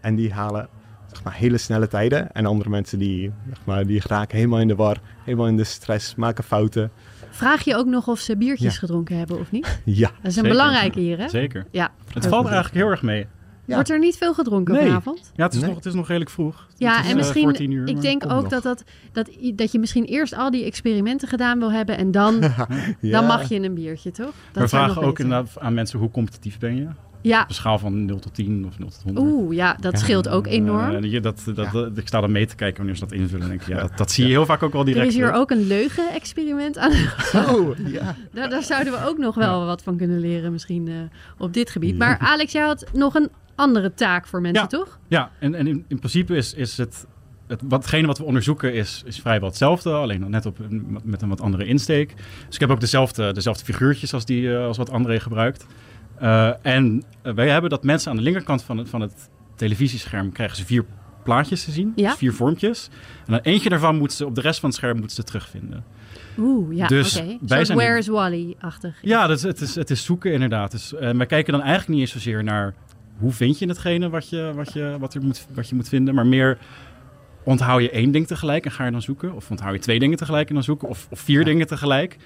en 0.00 0.14
die 0.14 0.32
halen 0.32 0.68
zeg 1.12 1.24
maar, 1.24 1.34
hele 1.34 1.58
snelle 1.58 1.88
tijden. 1.88 2.32
En 2.32 2.46
andere 2.46 2.70
mensen 2.70 2.98
die, 2.98 3.32
zeg 3.48 3.58
maar, 3.64 3.86
die 3.86 4.02
raken 4.06 4.36
helemaal 4.36 4.60
in 4.60 4.68
de 4.68 4.74
war. 4.74 5.00
Helemaal 5.24 5.46
in 5.46 5.56
de 5.56 5.64
stress, 5.64 6.14
maken 6.14 6.44
fouten. 6.44 6.90
Vraag 7.32 7.64
je 7.64 7.76
ook 7.76 7.86
nog 7.86 8.08
of 8.08 8.18
ze 8.18 8.36
biertjes 8.36 8.72
Ja. 8.72 8.78
gedronken 8.78 9.16
hebben 9.18 9.38
of 9.40 9.50
niet? 9.50 9.80
Ja. 9.84 10.08
Dat 10.08 10.16
is 10.16 10.24
een 10.24 10.32
Zeker. 10.32 10.48
belangrijke 10.50 11.00
hier, 11.00 11.18
hè? 11.18 11.28
Zeker. 11.28 11.66
Ja. 11.70 11.90
Het 12.12 12.26
valt 12.26 12.44
eigenlijk 12.46 12.74
heel 12.74 12.88
erg 12.90 13.02
mee. 13.02 13.26
Ja. 13.64 13.74
Wordt 13.74 13.90
er 13.90 13.98
niet 13.98 14.16
veel 14.16 14.34
gedronken 14.34 14.74
Nee. 14.74 14.82
vanavond? 14.86 15.32
Ja, 15.36 15.44
het 15.44 15.52
is, 15.54 15.58
Nee. 15.60 15.68
nog, 15.68 15.76
het 15.78 15.86
is 15.86 15.94
nog 15.94 16.06
redelijk 16.06 16.30
vroeg. 16.30 16.66
Ja, 16.76 16.90
Het 16.90 16.98
is, 16.98 17.04
en 17.04 17.10
eh, 17.10 17.16
misschien, 17.16 17.72
uur, 17.72 17.88
ik 17.88 18.00
denk 18.00 18.24
ook 18.24 18.30
nog. 18.30 18.48
dat, 18.48 18.62
dat, 18.62 18.84
dat, 19.12 19.30
dat 19.54 19.72
je 19.72 19.78
misschien 19.78 20.04
eerst 20.04 20.34
al 20.36 20.50
die 20.50 20.64
experimenten 20.64 21.28
gedaan 21.28 21.58
wil 21.58 21.72
hebben 21.72 21.96
en 21.96 22.10
dan, 22.10 22.38
Ja. 23.00 23.10
dan 23.10 23.26
mag 23.26 23.48
je 23.48 23.62
een 23.62 23.74
biertje, 23.74 24.10
toch? 24.10 24.32
Dat 24.52 24.62
we 24.62 24.68
vragen 24.68 25.02
ook 25.02 25.18
inderdaad 25.18 25.58
aan 25.60 25.74
mensen 25.74 25.98
hoe 25.98 26.10
competitief 26.10 26.58
ben 26.58 26.76
je? 26.76 26.86
Ja, 27.22 27.42
Op 27.42 27.48
een 27.48 27.54
schaal 27.54 27.78
van 27.78 28.04
0 28.04 28.18
tot 28.18 28.34
10 28.34 28.64
of 28.68 28.78
0 28.78 28.88
tot 28.88 29.02
100. 29.04 29.26
oeh, 29.26 29.54
ja, 29.54 29.76
dat 29.80 29.98
scheelt 29.98 30.28
ook 30.28 30.46
enorm. 30.46 30.90
Eh, 30.94 31.10
je- 31.12 31.20
dat, 31.20 31.42
dat, 31.44 31.56
Ja. 31.56 31.70
dat- 31.72 31.98
ik 31.98 32.06
sta 32.06 32.20
dan 32.20 32.32
mee 32.32 32.46
te 32.46 32.54
kijken 32.54 32.76
wanneer 32.76 32.94
ze 32.94 33.00
dat 33.00 33.12
invullen. 33.12 33.42
En 33.42 33.48
denk 33.48 33.60
ik, 33.60 33.66
ja, 33.68 33.80
dat, 33.80 33.96
dat 33.96 34.10
zie 34.10 34.24
je 34.24 34.30
heel 34.30 34.46
vaak 34.46 34.62
ook 34.62 34.72
wel 34.72 34.80
er 34.80 34.86
direct. 34.86 35.06
is 35.06 35.14
hier 35.14 35.32
ook 35.32 35.50
een 35.50 35.66
leugen-experiment 35.66 36.78
aan. 36.78 36.92
Oh, 37.48 37.76
ja. 37.86 38.16
Daar, 38.32 38.48
daar 38.50 38.62
zouden 38.62 38.92
we 38.92 39.06
ook 39.06 39.18
nog 39.18 39.34
wel 39.34 39.66
wat 39.66 39.82
van 39.82 39.96
kunnen 39.96 40.18
leren, 40.20 40.52
misschien 40.52 40.88
eh, 40.88 40.94
op 41.38 41.52
dit 41.52 41.70
gebied. 41.70 41.98
Maar 41.98 42.18
Alex, 42.18 42.52
jij 42.52 42.62
had 42.62 42.86
nog 42.92 43.14
een 43.14 43.28
andere 43.54 43.94
taak 43.94 44.26
voor 44.26 44.40
mensen, 44.40 44.62
Ja. 44.62 44.68
toch? 44.68 44.98
Ja, 45.08 45.30
en, 45.38 45.54
en 45.54 45.66
in, 45.66 45.84
in 45.88 45.98
principe 45.98 46.36
is, 46.36 46.54
is 46.54 46.76
het, 46.76 47.06
het 47.46 47.60
watgene 47.68 48.06
wat 48.06 48.18
we 48.18 48.24
onderzoeken 48.24 48.74
is, 48.74 49.02
is 49.06 49.20
vrijwel 49.20 49.48
hetzelfde, 49.48 49.90
alleen 49.92 50.20
dan 50.20 50.30
net 50.30 50.46
op, 50.46 50.58
met 51.04 51.22
een 51.22 51.28
wat 51.28 51.40
andere 51.40 51.64
insteek. 51.64 52.14
Dus 52.46 52.54
ik 52.54 52.60
heb 52.60 52.70
ook 52.70 52.80
dezelfde, 52.80 53.32
dezelfde 53.32 53.64
figuurtjes 53.64 54.14
als, 54.14 54.24
die, 54.24 54.54
eh, 54.56 54.64
als 54.66 54.76
wat 54.76 54.90
André 54.90 55.20
gebruikt. 55.20 55.66
Eh, 56.22 56.50
en 56.62 57.02
wij 57.22 57.48
hebben 57.48 57.70
dat 57.70 57.84
mensen 57.84 58.10
aan 58.10 58.16
de 58.16 58.22
linkerkant 58.22 58.62
van 58.62 58.78
het, 58.78 58.88
van 58.88 59.00
het 59.00 59.30
televisiescherm 59.56 60.32
krijgen 60.32 60.56
ze 60.56 60.64
vier 60.64 60.84
plaatjes 61.24 61.64
te 61.64 61.70
zien, 61.70 61.92
Ja. 61.96 62.08
dus 62.08 62.18
vier 62.18 62.32
vormpjes. 62.34 62.88
En 63.26 63.32
dan 63.32 63.40
eentje 63.42 63.68
daarvan 63.68 63.96
moeten 63.96 64.16
ze 64.16 64.26
op 64.26 64.34
de 64.34 64.40
rest 64.40 64.60
van 64.60 64.68
het 64.68 64.78
scherm 64.78 64.98
moeten 64.98 65.16
ze 65.16 65.22
terugvinden. 65.24 65.84
Oeh, 66.38 66.76
ja, 66.76 66.86
Dus 66.86 67.16
oké. 67.16 67.26
wij 67.26 67.38
Soort 67.48 67.66
zijn- 67.66 67.78
Where's 67.78 68.06
Wally-achtig. 68.06 68.98
Ja, 69.02 69.26
dat 69.26 69.36
is, 69.36 69.42
het, 69.42 69.60
is, 69.60 69.74
het 69.74 69.90
is 69.90 70.04
zoeken 70.04 70.32
inderdaad. 70.32 70.70
Dus, 70.70 70.94
eh, 70.94 71.10
wij 71.10 71.26
kijken 71.26 71.52
dan 71.52 71.60
eigenlijk 71.62 71.90
niet 71.90 72.00
eens 72.00 72.10
zozeer 72.12 72.44
naar 72.44 72.74
hoe 73.18 73.32
vind 73.32 73.58
je 73.58 73.66
hetgene 73.66 74.08
wat 74.10 74.28
je, 74.28 74.52
wat 74.54 74.72
je, 74.72 74.96
wat 74.98 75.14
er 75.14 75.22
moet, 75.22 75.46
wat 75.54 75.68
je 75.68 75.74
moet 75.74 75.88
vinden, 75.88 76.14
maar 76.14 76.26
meer 76.26 76.58
onthoud 77.44 77.80
je 77.82 77.90
één 77.90 78.10
ding 78.10 78.26
tegelijk 78.26 78.64
en 78.64 78.70
ga 78.70 78.84
je 78.84 78.90
dan 78.90 79.02
zoeken? 79.02 79.34
Of 79.34 79.50
onthoud 79.50 79.74
je 79.74 79.80
twee 79.80 79.98
dingen 79.98 80.16
tegelijk 80.16 80.48
en 80.48 80.54
dan 80.54 80.62
zoeken? 80.64 80.88
Of, 80.88 81.06
of 81.10 81.20
vier 81.20 81.44
dingen 81.44 81.66
tegelijk? 81.66 82.16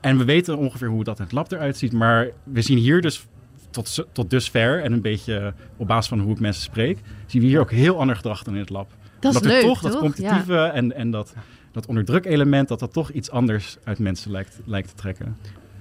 En 0.00 0.18
we 0.18 0.24
weten 0.24 0.56
ongeveer 0.58 0.88
hoe 0.88 1.04
dat 1.04 1.18
in 1.18 1.24
het 1.24 1.32
lab 1.32 1.52
eruit 1.52 1.76
ziet, 1.76 1.92
maar 1.92 2.28
we 2.44 2.62
zien 2.62 2.78
hier 2.78 3.00
dus 3.00 3.26
tot, 3.74 4.04
tot 4.12 4.30
dusver 4.30 4.82
en 4.82 4.92
een 4.92 5.00
beetje 5.00 5.54
op 5.76 5.86
basis 5.86 6.08
van 6.08 6.20
hoe 6.20 6.32
ik 6.32 6.40
mensen 6.40 6.62
spreek, 6.62 6.98
zien 7.26 7.42
we 7.42 7.48
hier 7.48 7.60
ook 7.60 7.70
heel 7.70 8.00
ander 8.00 8.16
gedrag 8.16 8.42
dan 8.42 8.54
in 8.54 8.60
het 8.60 8.70
lab. 8.70 8.90
Dat 9.18 9.32
is 9.32 9.38
Omdat 9.38 9.52
leuk, 9.52 9.62
toch 9.62 9.80
dat 9.80 9.98
competitieve 9.98 10.58
en, 10.58 10.94
en 10.94 11.10
dat, 11.10 11.34
dat 11.72 11.86
onderdruk 11.86 12.24
element, 12.24 12.68
dat 12.68 12.78
dat 12.78 12.92
toch 12.92 13.10
iets 13.10 13.30
anders 13.30 13.76
uit 13.84 13.98
mensen 13.98 14.30
lijkt, 14.30 14.60
lijkt 14.64 14.88
te 14.88 14.94
trekken. 14.94 15.36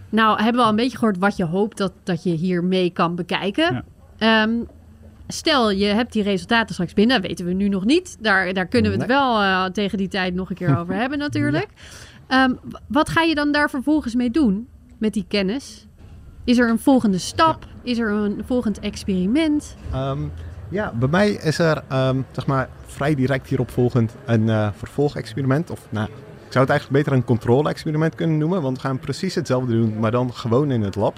Nou, 0.09 0.37
hebben 0.37 0.55
we 0.55 0.63
al 0.63 0.69
een 0.69 0.75
beetje 0.75 0.97
gehoord 0.97 1.17
wat 1.17 1.37
je 1.37 1.45
hoopt 1.45 1.77
dat, 1.77 1.91
dat 2.03 2.23
je 2.23 2.29
hier 2.29 2.63
mee 2.63 2.89
kan 2.89 3.15
bekijken. 3.15 3.85
Ehm, 4.17 4.51
stel, 5.27 5.71
je 5.71 5.85
hebt 5.85 6.13
die 6.13 6.23
resultaten 6.23 6.73
straks 6.73 6.93
binnen. 6.93 7.21
Dat 7.21 7.27
weten 7.29 7.45
we 7.45 7.53
nu 7.53 7.69
nog 7.69 7.85
niet. 7.85 8.17
Daar, 8.19 8.53
daar 8.53 8.67
kunnen 8.67 8.91
we 8.91 8.97
het 8.97 9.07
wel 9.07 9.41
eh, 9.41 9.65
tegen 9.65 9.97
die 9.97 10.07
tijd 10.07 10.33
nog 10.33 10.49
een 10.49 10.55
keer 10.55 10.77
over 10.77 10.95
hebben 11.01 11.17
natuurlijk. 11.17 11.67
Ehm, 12.27 12.53
wat 12.87 13.09
ga 13.09 13.21
je 13.21 13.35
dan 13.35 13.51
daar 13.51 13.69
vervolgens 13.69 14.15
mee 14.15 14.31
doen 14.31 14.67
met 14.97 15.13
die 15.13 15.25
kennis? 15.27 15.87
Is 16.43 16.57
er 16.57 16.69
een 16.69 16.79
volgende 16.79 17.17
stap? 17.17 17.65
Is 17.83 17.99
er 17.99 18.11
een 18.11 18.41
volgend 18.45 18.79
experiment? 18.79 19.75
Ehm, 19.91 20.21
ja, 20.69 20.93
bij 20.99 21.07
mij 21.07 21.31
is 21.31 21.59
er 21.59 21.83
ehm, 21.87 22.21
zeg 22.31 22.45
maar, 22.45 22.69
vrij 22.85 23.15
direct 23.15 23.47
hierop 23.47 23.69
volgend 23.71 24.15
een 24.25 24.49
eh, 24.49 24.69
vervolgexperiment. 24.77 25.69
Of 25.69 25.87
nou, 25.89 26.07
ik 26.45 26.51
zou 26.51 26.65
het 26.65 26.69
eigenlijk 26.69 27.03
beter 27.03 27.13
een 27.13 27.25
controle-experiment 27.25 28.15
kunnen 28.15 28.37
noemen, 28.37 28.61
want 28.61 28.75
we 28.75 28.87
gaan 28.87 28.99
precies 28.99 29.35
hetzelfde 29.35 29.73
doen, 29.73 29.99
maar 29.99 30.11
dan 30.11 30.33
gewoon 30.33 30.71
in 30.71 30.81
het 30.81 30.95
lab. 30.95 31.15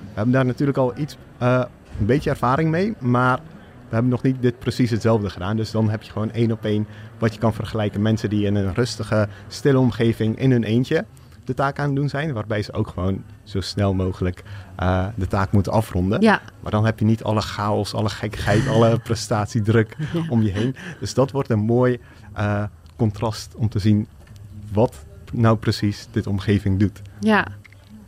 We 0.00 0.14
hebben 0.14 0.32
daar 0.32 0.46
natuurlijk 0.46 0.78
al 0.78 0.92
iets, 0.96 1.16
eh, 1.38 1.62
een 2.00 2.06
beetje 2.06 2.30
ervaring 2.30 2.70
mee, 2.70 2.94
maar 2.98 3.40
we 3.88 3.94
hebben 3.94 4.10
nog 4.10 4.22
niet 4.22 4.42
dit 4.42 4.58
precies 4.58 4.90
hetzelfde 4.90 5.30
gedaan. 5.30 5.56
Dus 5.56 5.70
dan 5.70 5.90
heb 5.90 6.02
je 6.02 6.12
gewoon 6.12 6.32
één 6.32 6.52
op 6.52 6.64
één 6.64 6.86
wat 7.18 7.34
je 7.34 7.40
kan 7.40 7.54
vergelijken. 7.54 8.02
Mensen 8.02 8.30
die 8.30 8.46
in 8.46 8.54
een 8.54 8.74
rustige, 8.74 9.28
stille 9.48 9.78
omgeving 9.78 10.38
in 10.38 10.50
hun 10.50 10.64
eentje 10.64 11.04
de 11.48 11.54
taak 11.54 11.78
aan 11.78 11.86
het 11.86 11.96
doen 11.96 12.08
zijn, 12.08 12.32
waarbij 12.32 12.62
ze 12.62 12.72
ook 12.72 12.88
gewoon 12.88 13.24
zo 13.44 13.60
snel 13.60 13.94
mogelijk 13.94 14.42
eh, 14.76 15.06
de 15.14 15.26
taak 15.26 15.52
moeten 15.52 15.72
afronden. 15.72 16.20
Ja, 16.20 16.40
Maar 16.60 16.70
dan 16.70 16.84
heb 16.84 16.98
je 16.98 17.04
niet 17.04 17.22
alle 17.22 17.40
chaos, 17.40 17.94
alle 17.94 18.08
gekkigheid, 18.08 18.68
alle 18.74 18.98
prestatiedruk 18.98 19.96
Ja. 20.12 20.22
om 20.28 20.42
je 20.42 20.50
heen. 20.50 20.76
Dus 21.00 21.14
dat 21.14 21.30
wordt 21.30 21.50
een 21.50 21.58
mooi 21.58 21.98
eh, 22.32 22.62
contrast 22.96 23.54
om 23.56 23.68
te 23.68 23.78
zien 23.78 24.06
wat 24.72 25.04
nou 25.32 25.56
precies 25.56 26.08
dit 26.10 26.26
omgeving 26.26 26.78
doet. 26.78 27.02
ja. 27.20 27.46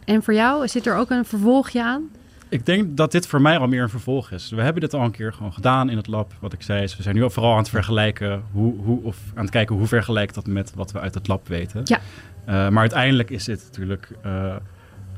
En 0.04 0.22
voor 0.22 0.34
jou 0.34 0.68
zit 0.68 0.86
er 0.86 0.96
ook 0.96 1.10
een 1.10 1.24
vervolgje 1.24 1.82
aan? 1.84 2.02
Ik 2.50 2.66
denk 2.66 2.96
dat 2.96 3.12
dit 3.12 3.26
voor 3.26 3.40
mij 3.40 3.58
al 3.58 3.66
meer 3.68 3.82
een 3.82 3.88
vervolg 3.88 4.30
is. 4.30 4.50
We 4.50 4.62
hebben 4.62 4.80
dit 4.82 4.94
al 4.94 5.04
een 5.04 5.10
keer 5.10 5.32
gewoon 5.32 5.52
gedaan 5.52 5.90
in 5.90 5.96
het 5.96 6.06
lab. 6.06 6.32
Wat 6.40 6.52
ik 6.52 6.62
zei 6.62 6.82
is, 6.82 6.96
we 6.96 7.02
zijn 7.02 7.14
nu 7.14 7.30
vooral 7.30 7.52
aan 7.52 7.58
het 7.58 7.68
vergelijken 7.68 8.42
hoe, 8.52 8.74
hoe, 8.84 9.02
of 9.02 9.16
aan 9.34 9.42
het 9.42 9.50
kijken 9.50 9.76
hoe 9.76 9.86
vergelijkt 9.86 10.34
dat 10.34 10.46
met 10.46 10.72
wat 10.74 10.92
we 10.92 11.00
uit 11.00 11.14
het 11.14 11.28
lab 11.28 11.48
weten. 11.48 11.80
Ja. 11.84 11.98
Eh, 12.44 12.54
maar 12.54 12.78
uiteindelijk 12.80 13.30
is 13.30 13.44
dit 13.44 13.62
natuurlijk 13.64 14.08
eh, 14.22 14.56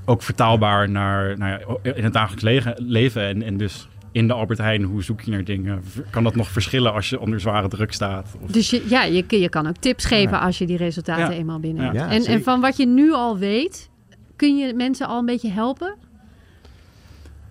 ook 0.04 0.22
vertaalbaar 0.22 0.90
naar, 0.90 1.38
naar 1.38 1.62
in 1.82 2.04
het 2.04 2.12
dagelijks 2.12 2.74
leven. 2.76 3.22
En, 3.26 3.42
en 3.42 3.56
dus 3.56 3.88
in 4.12 4.26
de 4.26 4.32
Albert 4.32 4.58
Heijn, 4.58 4.82
hoe 4.82 5.02
zoek 5.02 5.20
je 5.20 5.30
naar 5.30 5.44
dingen? 5.44 5.82
Kan 6.10 6.24
dat 6.24 6.34
nog 6.34 6.48
verschillen 6.48 6.92
als 6.92 7.10
je 7.10 7.20
onder 7.20 7.40
zware 7.40 7.68
druk 7.68 7.92
staat? 7.92 8.36
Of, 8.42 8.50
Dus 8.50 8.70
je, 8.70 8.84
ja, 8.88 9.02
je, 9.04 9.48
kan 9.48 9.66
ook 9.66 9.76
tips 9.76 10.04
geven 10.04 10.36
Ja. 10.36 10.38
als 10.44 10.58
je 10.58 10.66
die 10.66 10.76
resultaten 10.76 11.24
Ja. 11.34 11.38
eenmaal 11.40 11.60
binnen 11.60 11.84
Ja. 11.84 11.92
hebt. 11.92 12.24
Ja, 12.24 12.32
en, 12.32 12.36
en 12.36 12.42
van 12.42 12.60
wat 12.60 12.76
je 12.76 12.86
nu 12.86 13.12
al 13.12 13.38
weet, 13.38 13.90
kun 14.36 14.56
je 14.56 14.74
mensen 14.74 15.06
al 15.06 15.18
een 15.18 15.26
beetje 15.26 15.50
helpen? 15.50 15.94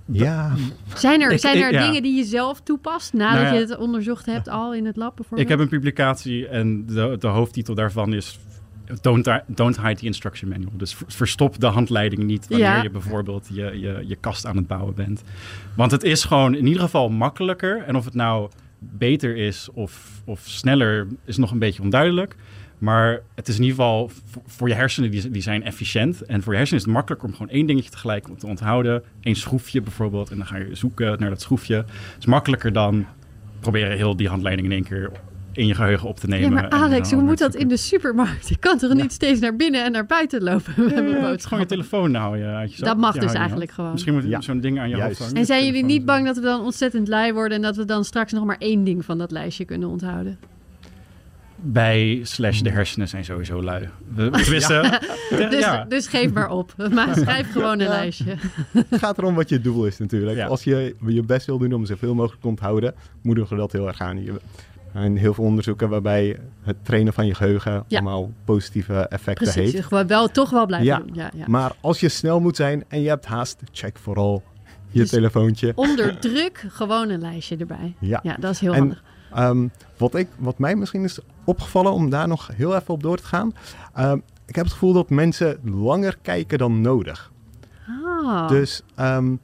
Ja, 0.06 0.54
Zijn 0.96 1.22
er, 1.22 1.32
Ik- 1.32 1.40
zijn 1.40 1.58
ik- 1.58 1.64
er 1.64 1.72
ja. 1.72 1.86
dingen 1.88 2.02
die 2.04 2.16
je 2.18 2.24
zelf 2.24 2.62
toepast 2.62 3.14
nadat 3.14 3.34
Nou 3.42 3.46
ja. 3.46 3.54
je 3.54 3.60
het 3.68 3.78
onderzocht 3.78 4.26
hebt 4.26 4.48
al 4.50 4.74
in 4.74 4.86
het 4.86 4.96
lab 4.96 5.16
bijvoorbeeld? 5.16 5.50
Ik 5.50 5.56
heb 5.58 5.60
een 5.60 5.70
publicatie 5.80 6.48
en 6.48 6.86
de, 6.86 7.16
de 7.20 7.28
hoofdtitel 7.28 7.76
daarvan 7.76 8.14
is 8.14 8.40
Don't, 9.02 9.28
don't 9.48 9.82
hide 9.82 9.96
the 9.96 10.06
instruction 10.06 10.50
manual. 10.50 10.72
Dus 10.78 10.96
ver- 10.96 11.06
verstop 11.12 11.60
de 11.60 11.66
handleiding 11.68 12.24
niet 12.24 12.48
wanneer 12.48 12.68
Ja. 12.68 12.82
je 12.82 12.90
bijvoorbeeld 12.90 13.48
je, 13.54 13.80
je, 13.80 14.04
je 14.08 14.16
kast 14.16 14.46
aan 14.46 14.56
het 14.56 14.68
bouwen 14.68 14.94
bent. 14.96 15.24
Want 15.76 15.92
het 15.92 16.04
is 16.04 16.24
gewoon 16.24 16.56
in 16.56 16.66
ieder 16.68 16.82
geval 16.82 17.10
makkelijker. 17.10 17.84
En 17.84 17.96
of 17.96 18.06
het 18.06 18.14
nou 18.14 18.50
beter 18.80 19.36
is 19.38 19.70
of, 19.74 20.22
of 20.26 20.40
sneller 20.46 21.08
is 21.26 21.38
nog 21.38 21.52
een 21.52 21.60
beetje 21.60 21.82
onduidelijk. 21.82 22.36
Maar 22.82 23.22
het 23.36 23.48
is 23.48 23.56
in 23.56 23.62
ieder 23.64 23.76
geval 23.78 24.10
voor, 24.30 24.42
voor 24.46 24.68
je 24.68 24.74
hersenen, 24.74 25.12
die, 25.12 25.30
die 25.30 25.42
zijn 25.42 25.64
efficiënt. 25.64 26.22
En 26.22 26.42
voor 26.42 26.52
je 26.52 26.58
hersenen 26.58 26.80
is 26.82 26.86
het 26.88 26.96
makkelijker 26.96 27.28
om 27.30 27.34
gewoon 27.36 27.52
één 27.52 27.66
dingetje 27.66 27.90
tegelijk 27.90 28.28
te 28.38 28.48
onthouden. 28.48 29.04
Eén 29.22 29.36
schroefje 29.36 29.82
bijvoorbeeld. 29.82 30.30
En 30.32 30.38
dan 30.38 30.46
ga 30.46 30.58
je 30.58 30.76
zoeken 30.76 31.20
naar 31.20 31.30
dat 31.30 31.42
schroefje. 31.42 31.76
Het 31.76 31.86
is 32.20 32.26
makkelijker 32.26 32.74
dan 32.74 33.06
proberen 33.60 33.98
heel 33.98 34.16
die 34.16 34.28
handleiding 34.28 34.68
in 34.68 34.74
één 34.74 34.84
keer 34.84 35.12
in 35.54 35.68
je 35.68 35.76
geheugen 35.76 36.08
op 36.10 36.20
te 36.20 36.28
nemen. 36.28 36.50
ja, 36.50 36.56
maar 36.56 36.70
Alex, 36.70 37.12
hoe 37.12 37.22
moet 37.22 37.38
dat 37.38 37.56
in 37.56 37.68
de 37.68 37.78
supermarkt? 37.78 38.50
Je 38.50 38.58
kan 38.58 38.78
toch 38.78 38.94
niet 38.94 39.12
steeds 39.12 39.40
naar 39.40 39.56
binnen 39.56 39.84
en 39.86 39.92
naar 39.92 40.06
buiten 40.06 40.44
lopen 40.44 40.74
met 40.78 40.92
een 40.98 41.08
Ja, 41.10 41.30
het 41.30 41.40
is 41.40 41.46
gewoon 41.46 41.60
je 41.60 41.66
telefoon 41.70 42.12
nou 42.12 42.38
je 42.38 42.46
uit 42.46 42.76
je 42.76 42.84
Dat 42.84 42.98
mag 42.98 43.18
dus 43.18 43.34
eigenlijk 43.34 43.72
gewoon. 43.72 43.92
Misschien 43.92 44.14
moet 44.14 44.24
je 44.24 44.30
Ja. 44.30 44.42
zo'n 44.42 44.60
ding 44.60 44.80
aan 44.80 44.90
je 44.90 44.96
Juist. 44.96 45.08
hoofd 45.08 45.20
hangen. 45.20 45.36
En 45.36 45.46
zijn 45.46 45.66
jullie 45.66 45.84
niet 45.84 46.06
bang 46.06 46.26
dat 46.26 46.36
we 46.36 46.42
dan 46.42 46.62
ontzettend 46.62 47.08
lui 47.08 47.34
worden 47.34 47.58
en 47.58 47.62
dat 47.64 47.76
we 47.76 47.86
dan 47.86 48.04
straks 48.06 48.32
nog 48.32 48.46
maar 48.46 48.58
één 48.60 48.84
ding 48.84 49.06
van 49.06 49.18
dat 49.18 49.32
lijstje 49.32 49.66
kunnen 49.66 49.90
onthouden? 49.90 50.38
Bij 51.64 52.20
slash 52.24 52.60
de 52.62 52.70
hersenen 52.70 53.08
zijn 53.08 53.26
sowieso 53.26 53.64
lui. 53.64 53.90
We 54.16 54.30
we 54.30 54.42
twisten. 54.50 54.84
Ja. 55.30 55.50
Dus, 55.50 55.60
ja. 55.60 55.86
dus 55.86 56.08
geef 56.08 56.34
maar 56.34 56.50
op. 56.52 56.74
Maar 56.94 57.16
schrijf 57.16 57.52
gewoon 57.52 57.80
een 57.80 57.86
Ja. 57.86 57.90
lijstje. 57.90 58.36
het 58.72 59.00
gaat 59.00 59.18
erom 59.18 59.36
wat 59.36 59.50
je 59.50 59.62
doel 59.62 59.86
is 59.86 59.98
natuurlijk. 59.98 60.38
Ja. 60.38 60.48
Als 60.48 60.64
je 60.64 60.96
je 61.06 61.24
best 61.24 61.46
wil 61.46 61.58
doen 61.58 61.74
om 61.74 61.86
zoveel 61.86 62.14
mogelijk 62.16 62.42
te 62.42 62.48
onthouden, 62.48 62.94
moedigen 63.22 63.56
we 63.56 63.62
dat 63.62 63.72
heel 63.72 63.88
erg 63.88 64.02
aan. 64.02 64.24
Je- 64.24 64.32
Er 64.94 65.00
zijn 65.02 65.18
heel 65.18 65.34
veel 65.34 65.44
onderzoeken 65.44 65.90
waarbij 65.90 66.38
het 66.64 66.76
trainen 66.82 67.14
van 67.14 67.26
je 67.26 67.34
geheugen 67.36 67.84
Ja. 67.88 68.00
allemaal 68.00 68.32
positieve 68.46 68.94
effecten 69.08 69.52
Precies, 69.52 69.72
heeft. 69.74 69.86
gewoon 69.88 70.08
wel 70.08 70.28
toch 70.28 70.50
wel 70.50 70.66
blijven 70.66 70.88
Ja. 70.88 70.98
doen. 70.98 71.10
Ja, 71.14 71.32
ja. 71.36 71.46
Maar 71.48 71.72
als 71.82 72.00
je 72.00 72.10
snel 72.10 72.40
moet 72.40 72.56
zijn 72.56 72.84
en 72.88 73.02
je 73.02 73.10
hebt 73.10 73.26
haast, 73.26 73.60
check 73.72 73.98
vooral 73.98 74.44
je 74.90 75.00
Dus- 75.00 75.10
telefoontje. 75.10 75.72
Onder 75.76 76.20
druk 76.20 76.66
gewoon 76.68 77.10
een 77.10 77.22
lijstje 77.22 77.58
erbij. 77.58 77.96
Ja. 78.00 78.20
Ja, 78.24 78.36
dat 78.40 78.52
is 78.52 78.60
heel 78.60 78.74
En- 78.74 78.80
handig. 78.80 79.04
Ehm, 79.34 79.68
wat, 79.98 80.16
ik, 80.16 80.28
wat 80.38 80.58
mij 80.60 80.76
misschien 80.76 81.04
is 81.04 81.20
opgevallen, 81.44 81.92
om 81.94 82.10
daar 82.10 82.28
nog 82.28 82.50
heel 82.54 82.76
even 82.76 82.94
op 82.94 83.04
door 83.04 83.18
te 83.18 83.24
gaan. 83.26 83.54
ehm, 83.94 84.18
ik 84.46 84.56
heb 84.56 84.64
het 84.66 84.74
gevoel 84.74 84.94
dat 84.94 85.10
mensen 85.10 85.60
langer 85.64 86.18
kijken 86.22 86.58
dan 86.58 86.82
nodig. 86.82 87.32
Ah. 88.26 88.48
Dus 88.48 88.82
ehm, 88.96 89.36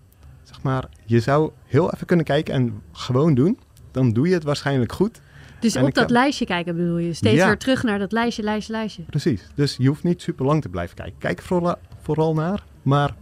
zeg 0.44 0.62
maar, 0.62 0.90
je 1.06 1.20
zou 1.20 1.52
heel 1.66 1.94
even 1.94 2.08
kunnen 2.08 2.26
kijken 2.26 2.54
en 2.54 2.82
gewoon 2.92 3.34
doen. 3.34 3.60
Dan 3.92 4.12
doe 4.14 4.28
je 4.28 4.34
het 4.34 4.44
waarschijnlijk 4.44 4.92
goed. 4.92 5.22
Dus 5.60 5.76
En 5.76 5.82
op 5.84 5.94
dat 5.94 6.04
heb- 6.04 6.10
lijstje 6.10 6.46
kijken 6.46 6.76
bedoel 6.76 6.98
je? 6.98 7.14
Steeds 7.14 7.36
Ja. 7.36 7.46
weer 7.46 7.58
terug 7.58 7.84
naar 7.84 8.00
dat 8.00 8.12
lijstje, 8.12 8.44
lijstje, 8.44 8.74
lijstje. 8.74 9.04
Precies. 9.04 9.48
Dus 9.56 9.76
je 9.80 9.88
hoeft 9.88 10.04
niet 10.04 10.22
super 10.22 10.46
lang 10.46 10.62
te 10.62 10.70
blijven 10.70 10.96
kijken. 10.96 11.18
Kijk 11.20 11.42
vooral, 11.42 11.76
vooral 12.02 12.34
naar, 12.34 12.64
maar 12.82 13.16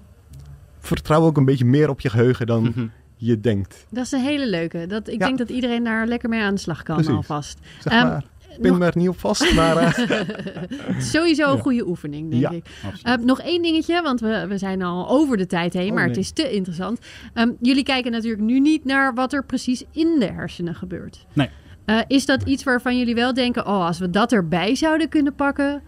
vertrouw 0.79 1.22
ook 1.22 1.38
een 1.38 1.45
beetje 1.45 1.65
meer 1.65 1.89
op 1.89 2.00
je 2.01 2.10
geheugen 2.10 2.48
dan 2.48 2.63
Mhm. 2.63 2.88
Je 3.15 3.39
denkt. 3.39 3.86
Dat 3.89 4.05
is 4.05 4.12
een 4.12 4.19
hele 4.19 4.48
leuke. 4.50 4.86
Dat, 4.88 5.07
ik 5.07 5.19
Ja. 5.19 5.25
denk 5.25 5.38
dat 5.38 5.50
iedereen 5.50 5.84
daar 5.84 6.07
lekker 6.07 6.29
mee 6.29 6.41
aan 6.41 6.53
de 6.55 6.60
slag 6.62 6.84
kan 6.84 6.95
Precies. 6.95 7.13
alvast. 7.15 7.60
Zeg 7.79 7.93
Ehm, 7.93 8.07
maar, 8.07 8.24
pin 8.62 8.69
nog- 8.69 8.79
me 8.79 8.86
er 8.86 8.98
niet 8.98 9.10
op 9.10 9.19
vast, 9.19 9.53
maar 9.53 9.77
eh, 9.77 10.19
Sowieso 11.00 11.50
een 11.50 11.55
Ja. 11.55 11.62
goede 11.62 11.88
oefening, 11.88 12.29
denk 12.29 12.41
Ja. 12.41 12.51
ik. 12.51 12.65
Uh, 13.07 13.25
nog 13.25 13.41
één 13.41 13.62
dingetje, 13.62 14.01
want 14.01 14.19
we, 14.19 14.45
we 14.48 14.57
zijn 14.57 14.81
al 14.81 15.10
over 15.10 15.38
de 15.38 15.45
tijd 15.45 15.74
heen, 15.74 15.89
Oh, 15.89 15.95
maar 15.95 16.07
het 16.07 16.17
is 16.17 16.31
te 16.31 16.51
interessant. 16.51 17.00
Um, 17.34 17.57
jullie 17.62 17.84
kijken 17.84 18.12
natuurlijk 18.12 18.41
nu 18.43 18.60
niet 18.60 18.86
naar 18.86 19.13
wat 19.13 19.34
er 19.34 19.45
precies 19.45 19.84
in 19.91 20.15
de 20.19 20.25
hersenen 20.25 20.75
gebeurt. 20.75 21.25
Nee. 21.34 21.50
Uh, 21.86 22.00
is 22.07 22.25
dat 22.25 22.43
iets 22.43 22.63
waarvan 22.63 22.98
jullie 22.98 23.15
wel 23.15 23.34
denken, 23.34 23.65
oh, 23.67 23.86
als 23.86 24.00
we 24.00 24.10
dat 24.10 24.31
erbij 24.31 24.75
zouden 24.75 25.10
kunnen 25.10 25.36
pakken, 25.36 25.81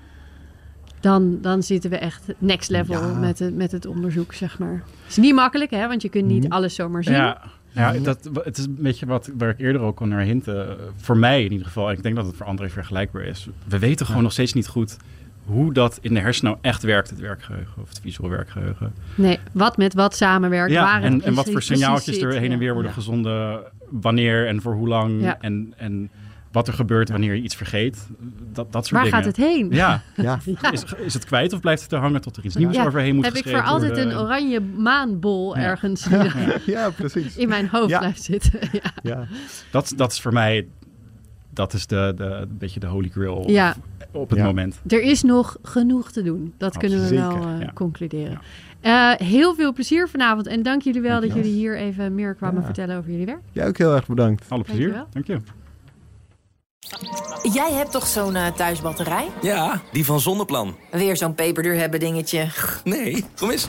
dan, 1.07 1.37
dan 1.41 1.63
zitten 1.63 1.89
we 1.89 1.97
echt 1.97 2.23
next 2.37 2.69
level 2.69 2.95
Ja. 2.95 3.19
met, 3.19 3.39
het, 3.39 3.55
met 3.55 3.71
het 3.71 3.85
onderzoek, 3.85 4.33
zeg 4.33 4.59
maar. 4.59 4.73
Het 5.01 5.09
is 5.09 5.17
niet 5.17 5.35
makkelijk, 5.35 5.71
hè, 5.71 5.87
want 5.87 6.01
je 6.01 6.09
kunt 6.09 6.25
niet 6.25 6.41
Nee. 6.41 6.51
alles 6.51 6.75
zomaar 6.75 7.03
zien. 7.03 7.13
Ja, 7.13 7.41
ja 7.71 7.93
dat, 7.93 8.29
het 8.43 8.57
is 8.57 8.65
een 8.65 8.77
beetje 8.79 9.05
wat 9.05 9.29
waar 9.37 9.49
ik 9.49 9.59
eerder 9.59 9.81
ook 9.81 9.99
al 9.99 10.05
naar 10.07 10.21
hintte. 10.21 10.77
Voor 10.95 11.17
mij 11.17 11.43
in 11.43 11.51
ieder 11.51 11.67
geval, 11.67 11.89
en 11.89 11.95
ik 11.97 12.03
denk 12.03 12.15
dat 12.15 12.25
het 12.25 12.35
voor 12.35 12.45
André 12.45 12.69
vergelijkbaar 12.69 13.23
is. 13.23 13.47
We 13.67 13.79
weten 13.79 14.05
gewoon 14.05 14.23
nog 14.23 14.31
steeds 14.31 14.53
niet 14.53 14.67
goed 14.67 14.97
hoe 15.45 15.73
dat 15.73 15.97
in 16.01 16.13
de 16.13 16.19
hersenen 16.19 16.51
nou 16.51 16.63
echt 16.63 16.83
werkt, 16.83 17.09
het 17.09 17.19
werkgeheugen 17.19 17.81
of 17.81 17.89
het 17.89 17.99
visueel 18.01 18.29
werkgeheugen. 18.29 18.93
Nee, 19.15 19.39
wat 19.51 19.77
met 19.77 19.93
wat 19.93 20.15
samenwerkt, 20.15 20.73
waar 20.73 20.83
Ja, 20.83 20.95
het 20.95 21.03
en, 21.03 21.11
en 21.11 21.17
precies- 21.19 21.35
wat 21.35 21.49
voor 21.51 21.61
signaaltjes 21.61 22.21
er 22.21 22.33
heen 22.33 22.51
en 22.51 22.59
weer 22.59 22.73
worden 22.73 22.91
Ja. 22.91 22.97
gezonden, 22.97 23.59
wanneer 23.89 24.47
en 24.47 24.61
voor 24.61 24.73
hoe 24.73 24.87
lang. 24.87 25.21
Ja. 25.21 25.37
En, 25.41 25.73
en 25.77 26.09
wat 26.57 26.67
er 26.67 26.73
gebeurt 26.73 27.09
wanneer 27.09 27.35
je 27.35 27.41
iets 27.41 27.55
vergeet. 27.55 28.07
Dat, 28.53 28.71
dat 28.71 28.85
soort 28.87 29.01
Waar 29.01 29.03
dingen. 29.03 29.17
gaat 29.17 29.25
het 29.25 29.37
heen? 29.37 29.67
Ja, 29.71 30.01
ja. 30.15 30.39
Ja. 30.61 30.71
is, 30.71 30.83
is 30.97 31.13
het 31.13 31.25
kwijt 31.25 31.53
of 31.53 31.59
blijft 31.59 31.81
het 31.83 31.91
er 31.91 31.99
hangen 31.99 32.21
tot 32.21 32.37
er 32.37 32.45
iets 32.45 32.55
nieuws 32.55 32.75
Ja, 32.75 32.85
overheen 32.85 33.15
moet 33.15 33.25
Heb 33.25 33.33
ik 33.33 33.47
voor 33.49 33.63
altijd 33.63 33.91
worden? 33.95 34.11
een 34.11 34.17
oranje 34.19 34.59
maanbol 34.61 35.57
Ja. 35.57 35.63
ergens 35.63 36.07
ja, 36.65 36.89
precies. 36.89 37.35
in 37.37 37.49
mijn 37.49 37.67
hoofd 37.67 37.89
Ja. 37.89 37.97
blijft 37.99 38.23
zitten. 38.23 38.59
ja. 38.71 38.91
Ja. 39.03 39.27
Dat, 39.71 39.93
dat 39.95 40.11
is 40.11 40.21
voor 40.21 40.33
mij, 40.33 40.67
dat 41.49 41.73
is 41.73 41.87
de, 41.87 42.13
de, 42.15 42.23
een 42.23 42.57
beetje 42.57 42.79
de 42.79 42.87
holy 42.87 43.09
grail 43.09 43.43
Ja. 43.49 43.75
op 44.11 44.29
het 44.29 44.39
Ja. 44.39 44.45
moment. 44.45 44.79
Er 44.87 45.01
is 45.01 45.23
nog 45.23 45.57
genoeg 45.61 46.11
te 46.11 46.21
doen. 46.23 46.53
Dat 46.57 46.77
kunnen 46.77 47.01
we 47.01 47.15
wel 47.15 47.31
eh, 47.31 47.59
ja. 47.59 47.71
concluderen. 47.73 48.39
Eh, 48.81 49.11
heel 49.15 49.55
veel 49.55 49.73
plezier 49.73 50.09
vanavond. 50.09 50.47
En 50.47 50.63
dank 50.63 50.81
jullie 50.81 51.01
wel 51.01 51.21
dat 51.21 51.33
jullie 51.33 51.53
hier 51.53 51.77
even 51.77 52.15
meer 52.15 52.33
kwamen 52.35 52.59
Ja. 52.59 52.65
vertellen 52.65 52.97
over 52.97 53.11
jullie 53.11 53.25
werk. 53.25 53.39
Jij 53.51 53.67
ook 53.67 53.77
heel 53.77 53.95
erg 53.95 54.07
bedankt. 54.07 54.45
Alle 54.49 54.63
plezier. 54.63 54.91
Dankjewel. 54.91 55.07
Dank 55.11 55.45
je. 55.45 55.51
Jij 57.53 57.71
hebt 57.73 57.91
toch 57.91 58.07
zo'n 58.07 58.35
eh, 58.35 58.47
thuisbatterij? 58.47 59.27
Ja, 59.41 59.81
die 59.91 60.05
van 60.05 60.19
Zonneplan. 60.19 60.75
Weer 60.91 61.17
zo'n 61.17 61.35
peperduur 61.35 61.75
hebben 61.79 61.99
dingetje. 61.99 62.47
Nee, 62.83 63.25
kom 63.39 63.49
eens. 63.51 63.67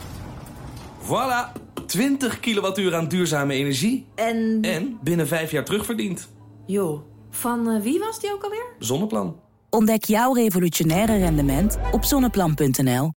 Voilà, 1.05 1.51
20 1.85 2.39
kilowattuur 2.39 2.95
aan 2.95 3.07
duurzame 3.07 3.53
energie. 3.53 4.05
En, 4.15 4.57
En 4.61 4.97
binnen 5.03 5.27
vijf 5.27 5.51
jaar 5.51 5.65
terugverdiend. 5.65 6.27
joh, 6.65 7.01
van 7.29 7.69
eh, 7.69 7.81
wie 7.81 7.99
was 7.99 8.19
die 8.19 8.33
ook 8.33 8.43
alweer? 8.43 8.65
Zonneplan. 8.79 9.35
Ontdek 9.69 10.03
jouw 10.05 10.33
revolutionaire 10.33 11.17
rendement 11.17 11.77
op 11.91 12.03
zonneplan.nl. 12.05 13.07